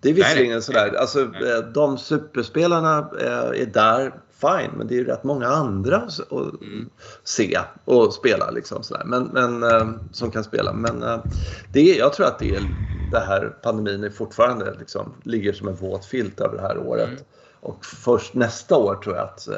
Det 0.00 0.10
är 0.10 0.14
visserligen 0.14 0.52
nej, 0.52 0.62
sådär, 0.62 0.88
nej. 0.92 1.00
alltså 1.00 1.20
eh, 1.20 1.58
de 1.74 1.98
superspelarna 1.98 3.10
eh, 3.20 3.62
är 3.62 3.70
där, 3.72 4.14
fine, 4.40 4.70
men 4.76 4.86
det 4.86 4.94
är 4.94 4.98
ju 4.98 5.04
rätt 5.04 5.24
många 5.24 5.46
andra 5.46 5.96
att 5.96 6.30
mm. 6.32 6.90
se 7.24 7.58
och 7.84 8.14
spela 8.14 8.50
liksom 8.50 8.82
sådär. 8.82 9.02
Men, 9.04 9.24
men 9.24 9.62
eh, 9.62 9.90
som 10.12 10.30
kan 10.30 10.44
spela. 10.44 10.72
Men 10.72 11.04
det 11.72 11.80
är, 11.80 11.98
jag 11.98 12.12
tror 12.12 12.26
att 12.26 12.38
det 12.38 12.54
är 12.54 12.62
det 13.12 13.20
här 13.20 13.56
pandemin 13.62 14.04
är 14.04 14.10
fortfarande 14.10 14.74
liksom, 14.78 15.14
ligger 15.22 15.52
som 15.52 15.68
en 15.68 15.74
våt 15.74 16.04
filt 16.04 16.40
över 16.40 16.56
det 16.56 16.62
här 16.62 16.78
året. 16.78 17.08
Mm. 17.08 17.22
Och 17.60 17.84
först 17.84 18.34
nästa 18.34 18.76
år 18.76 18.94
tror 18.94 19.16
jag 19.16 19.24
att 19.24 19.48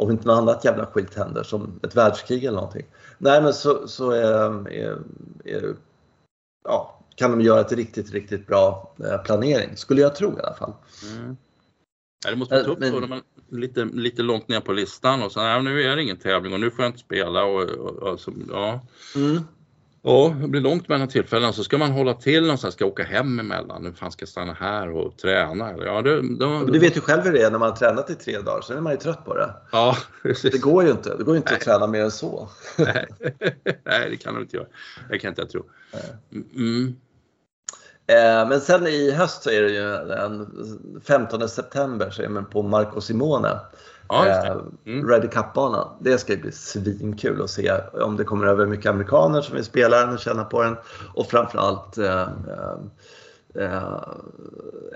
om 0.00 0.10
inte 0.10 0.26
något 0.26 0.38
annat 0.38 0.64
jävla 0.64 0.86
skit 0.86 1.14
händer 1.14 1.42
som 1.42 1.80
ett 1.82 1.96
världskrig 1.96 2.44
eller 2.44 2.56
någonting. 2.56 2.86
Nej 3.18 3.42
men 3.42 3.54
så, 3.54 3.88
så 3.88 4.10
är, 4.10 4.68
är, 4.68 4.98
är, 5.44 5.74
ja, 6.64 7.00
kan 7.14 7.30
de 7.30 7.40
göra 7.40 7.60
ett 7.60 7.72
riktigt, 7.72 8.12
riktigt 8.12 8.46
bra 8.46 8.94
eh, 9.04 9.22
planering. 9.22 9.76
Skulle 9.76 10.00
jag 10.00 10.14
tro 10.14 10.38
i 10.38 10.40
alla 10.40 10.54
fall. 10.54 10.72
Mm. 11.16 11.36
Ja, 12.24 12.30
det 12.30 12.36
måste 12.36 12.54
man 12.54 12.64
ta 12.64 12.70
upp 12.70 12.78
men, 12.78 13.08
man 13.08 13.22
lite, 13.48 13.84
lite 13.84 14.22
långt 14.22 14.48
ner 14.48 14.60
på 14.60 14.72
listan 14.72 15.22
och 15.22 15.32
så 15.32 15.40
nej, 15.40 15.62
nu 15.62 15.82
är 15.82 15.96
det 15.96 16.02
ingen 16.02 16.16
tävling 16.16 16.52
och 16.52 16.60
nu 16.60 16.70
får 16.70 16.84
jag 16.84 16.88
inte 16.88 16.98
spela 16.98 17.44
och, 17.44 17.62
och, 17.62 17.96
och 17.96 18.20
så, 18.20 18.32
ja. 18.48 18.80
Mm. 19.16 19.42
Ja, 20.02 20.36
det 20.40 20.48
blir 20.48 20.60
långt 20.60 20.88
mellan 20.88 21.08
tillfällen 21.08 21.52
så 21.52 21.64
ska 21.64 21.78
man 21.78 21.90
hålla 21.90 22.14
till 22.14 22.42
någonstans, 22.42 22.74
ska 22.74 22.86
åka 22.86 23.04
hem 23.04 23.38
emellan. 23.38 23.82
Nu 23.82 23.92
fan 23.92 24.12
ska 24.12 24.22
jag 24.22 24.28
stanna 24.28 24.52
här 24.52 24.90
och 24.90 25.16
träna? 25.16 25.74
Ja, 25.84 26.02
det, 26.02 26.36
då, 26.38 26.64
du 26.64 26.78
vet 26.78 26.96
ju 26.96 27.00
själv 27.00 27.22
hur 27.22 27.32
det 27.32 27.42
är 27.42 27.50
när 27.50 27.58
man 27.58 27.68
har 27.68 27.76
tränat 27.76 28.10
i 28.10 28.14
tre 28.14 28.38
dagar, 28.38 28.60
så 28.60 28.72
är 28.72 28.80
man 28.80 28.92
ju 28.92 28.98
trött 28.98 29.24
på 29.24 29.36
det. 29.36 29.54
Ja, 29.72 29.96
precis. 30.22 30.52
Det 30.52 30.58
går 30.58 30.84
ju 30.84 30.90
inte. 30.90 31.16
Det 31.16 31.24
går 31.24 31.34
ju 31.34 31.36
inte 31.36 31.50
Nej. 31.50 31.58
att 31.58 31.64
träna 31.64 31.86
mer 31.86 32.04
än 32.04 32.10
så. 32.10 32.48
Nej, 32.78 33.08
Nej 33.84 34.10
det 34.10 34.16
kan 34.16 34.34
du 34.34 34.40
inte 34.40 34.56
göra. 34.56 34.66
Det 35.10 35.18
kan 35.18 35.28
inte 35.28 35.42
jag 35.42 35.50
tro. 35.50 35.64
Mm. 36.54 36.96
Eh, 38.06 38.48
men 38.48 38.60
sen 38.60 38.86
i 38.86 39.10
höst 39.10 39.42
så 39.42 39.50
är 39.50 39.62
det 39.62 39.70
ju 39.70 40.08
den 40.08 40.46
15 41.04 41.48
september 41.48 42.10
så 42.10 42.22
är 42.22 42.28
man 42.28 42.46
på 42.46 42.62
Marco 42.62 43.00
Simone. 43.00 43.60
Ja, 44.10 44.26
eh, 44.26 44.56
mm. 44.86 45.08
Ready 45.08 45.28
Cup-banan. 45.28 45.88
Det 46.00 46.18
ska 46.18 46.36
bli 46.36 46.52
svinkul 46.52 47.42
att 47.42 47.50
se 47.50 47.72
om 47.92 48.16
det 48.16 48.24
kommer 48.24 48.46
över 48.46 48.66
mycket 48.66 48.86
amerikaner 48.86 49.42
som 49.42 49.54
vill 49.54 49.64
spela 49.64 50.00
den 50.00 50.14
och 50.14 50.18
känna 50.18 50.44
på 50.44 50.62
den. 50.62 50.76
Och 51.14 51.26
framförallt 51.26 51.98
eh, 51.98 52.20
eh, 52.20 52.74
eh, 53.54 54.02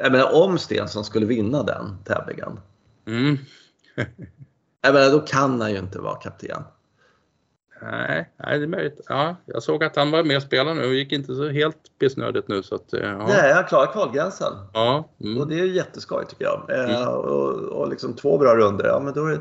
jag 0.03 0.12
menar, 0.12 0.35
om 0.42 0.59
Stensson 0.59 1.05
skulle 1.05 1.27
vinna 1.27 1.62
den 1.62 1.96
tävlingen. 2.05 2.61
Mm. 3.07 3.38
Jag 4.83 4.94
menar, 4.94 5.11
då 5.11 5.20
kan 5.20 5.61
han 5.61 5.70
ju 5.70 5.79
inte 5.79 5.98
vara 5.98 6.14
kapten. 6.14 6.62
Nej, 7.90 8.30
nej, 8.36 8.58
det 8.58 8.64
är 8.64 8.68
möjligt. 8.68 9.00
Ja, 9.08 9.36
jag 9.46 9.62
såg 9.62 9.84
att 9.84 9.96
han 9.96 10.10
var 10.10 10.24
med 10.24 10.36
och 10.36 10.42
spelade 10.42 10.74
nu 10.80 10.86
och 10.86 10.94
gick 10.94 11.12
inte 11.12 11.34
så 11.34 11.48
helt 11.48 11.76
pissnödigt 11.98 12.48
nu. 12.48 12.62
Så 12.62 12.74
att, 12.74 12.92
eh, 12.92 13.00
ja. 13.00 13.26
Nej, 13.26 13.52
han 13.52 13.64
klarar 13.64 13.92
kvalgränsen. 13.92 14.52
Ja, 14.72 15.08
Och 15.18 15.26
mm. 15.26 15.48
det 15.48 15.60
är 15.60 15.64
jätteskoj 15.64 16.24
tycker 16.28 16.44
jag. 16.44 16.70
Eh, 16.70 16.84
Mm. 17.02 17.08
och, 17.08 17.52
och 17.54 17.88
liksom 17.88 18.14
två 18.16 18.38
bra 18.38 18.56
runder, 18.56 18.86
ja 18.86 19.00
men 19.00 19.14
då 19.14 19.26
är 19.26 19.30
det, 19.30 19.40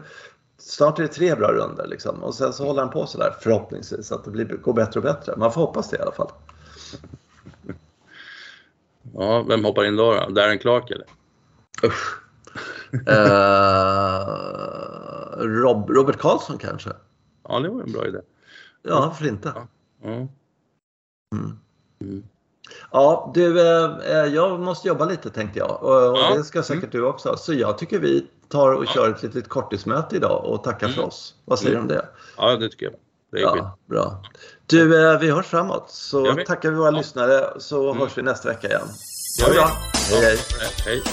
snart 0.57 0.99
är 0.99 1.03
det 1.03 1.09
tre 1.09 1.35
bra 1.35 1.51
runder 1.51 1.87
liksom. 1.87 2.23
Och 2.23 2.35
sen 2.35 2.53
så 2.53 2.65
håller 2.65 2.81
han 2.81 2.89
på 2.91 3.05
sådär 3.05 3.33
förhoppningsvis 3.41 4.11
att 4.11 4.23
det 4.23 4.31
blir, 4.31 4.45
går 4.45 4.73
bättre 4.73 4.99
och 4.99 5.03
bättre. 5.03 5.33
Man 5.37 5.51
får 5.51 5.61
hoppas 5.61 5.89
det 5.89 5.97
i 5.97 6.01
alla 6.01 6.11
fall. 6.11 6.31
ja, 9.13 9.45
vem 9.49 9.65
hoppar 9.65 9.85
in 9.85 9.95
då? 9.95 10.13
då? 10.13 10.29
Darren 10.29 10.59
Clark 10.59 10.91
eller? 10.91 11.05
Usch. 11.83 12.19
Eh, 13.07 14.27
Rob, 15.37 15.89
Robert 15.89 16.17
Karlsson 16.17 16.57
kanske? 16.57 16.89
Ja, 17.49 17.59
det 17.59 17.69
var 17.69 17.81
en 17.81 17.91
bra 17.91 18.07
idé. 18.07 18.19
Ja, 18.83 18.99
varför 18.99 19.27
inte? 19.27 19.53
Mm. 20.03 20.27
Mm. 22.01 22.23
Ja, 22.91 23.31
du, 23.35 23.61
eh, 23.61 23.97
eh, 24.05 24.25
jag 24.25 24.59
måste 24.59 24.87
jobba 24.87 25.05
lite 25.05 25.29
tänkte 25.29 25.59
jag. 25.59 25.83
Och, 25.83 26.17
Ja. 26.17 26.33
det 26.37 26.43
ska 26.43 26.63
säkert 26.63 26.91
du 26.91 27.03
också. 27.05 27.37
Så 27.37 27.53
jag 27.53 27.77
tycker 27.77 27.99
vi 27.99 28.27
tar 28.49 28.71
och 28.73 28.87
kör 28.87 29.09
ett 29.09 29.23
litet 29.23 29.49
korttismöte 29.49 30.15
idag 30.15 30.45
och 30.45 30.63
tackar 30.63 30.87
för 30.87 30.93
Mm. 30.93 31.07
oss. 31.07 31.35
Vad 31.45 31.59
säger 31.59 31.75
du 31.75 31.81
om 31.81 31.87
det? 31.87 32.05
ja, 32.37 32.55
det 32.55 32.69
tycker 32.69 32.85
jag. 32.85 32.95
Det 33.31 33.37
är. 33.37 33.41
Ja, 33.41 33.77
bra. 33.85 34.23
Du, 34.65 35.11
eh, 35.11 35.19
vi 35.19 35.31
hörs 35.31 35.45
framåt. 35.45 35.89
Så 35.89 36.35
tackar 36.47 36.69
vi 36.71 36.75
våra 36.77 36.91
Ja. 36.91 36.97
lyssnare 36.97 37.53
så 37.57 37.89
Mm. 37.89 38.01
hörs 38.01 38.17
vi 38.17 38.21
nästa 38.21 38.49
vecka 38.49 38.67
igen. 38.67 38.87
Ha 39.41 39.47
det 39.47 39.53
bra. 39.55 39.69
Hej. 40.21 40.37
Hej. 40.85 41.03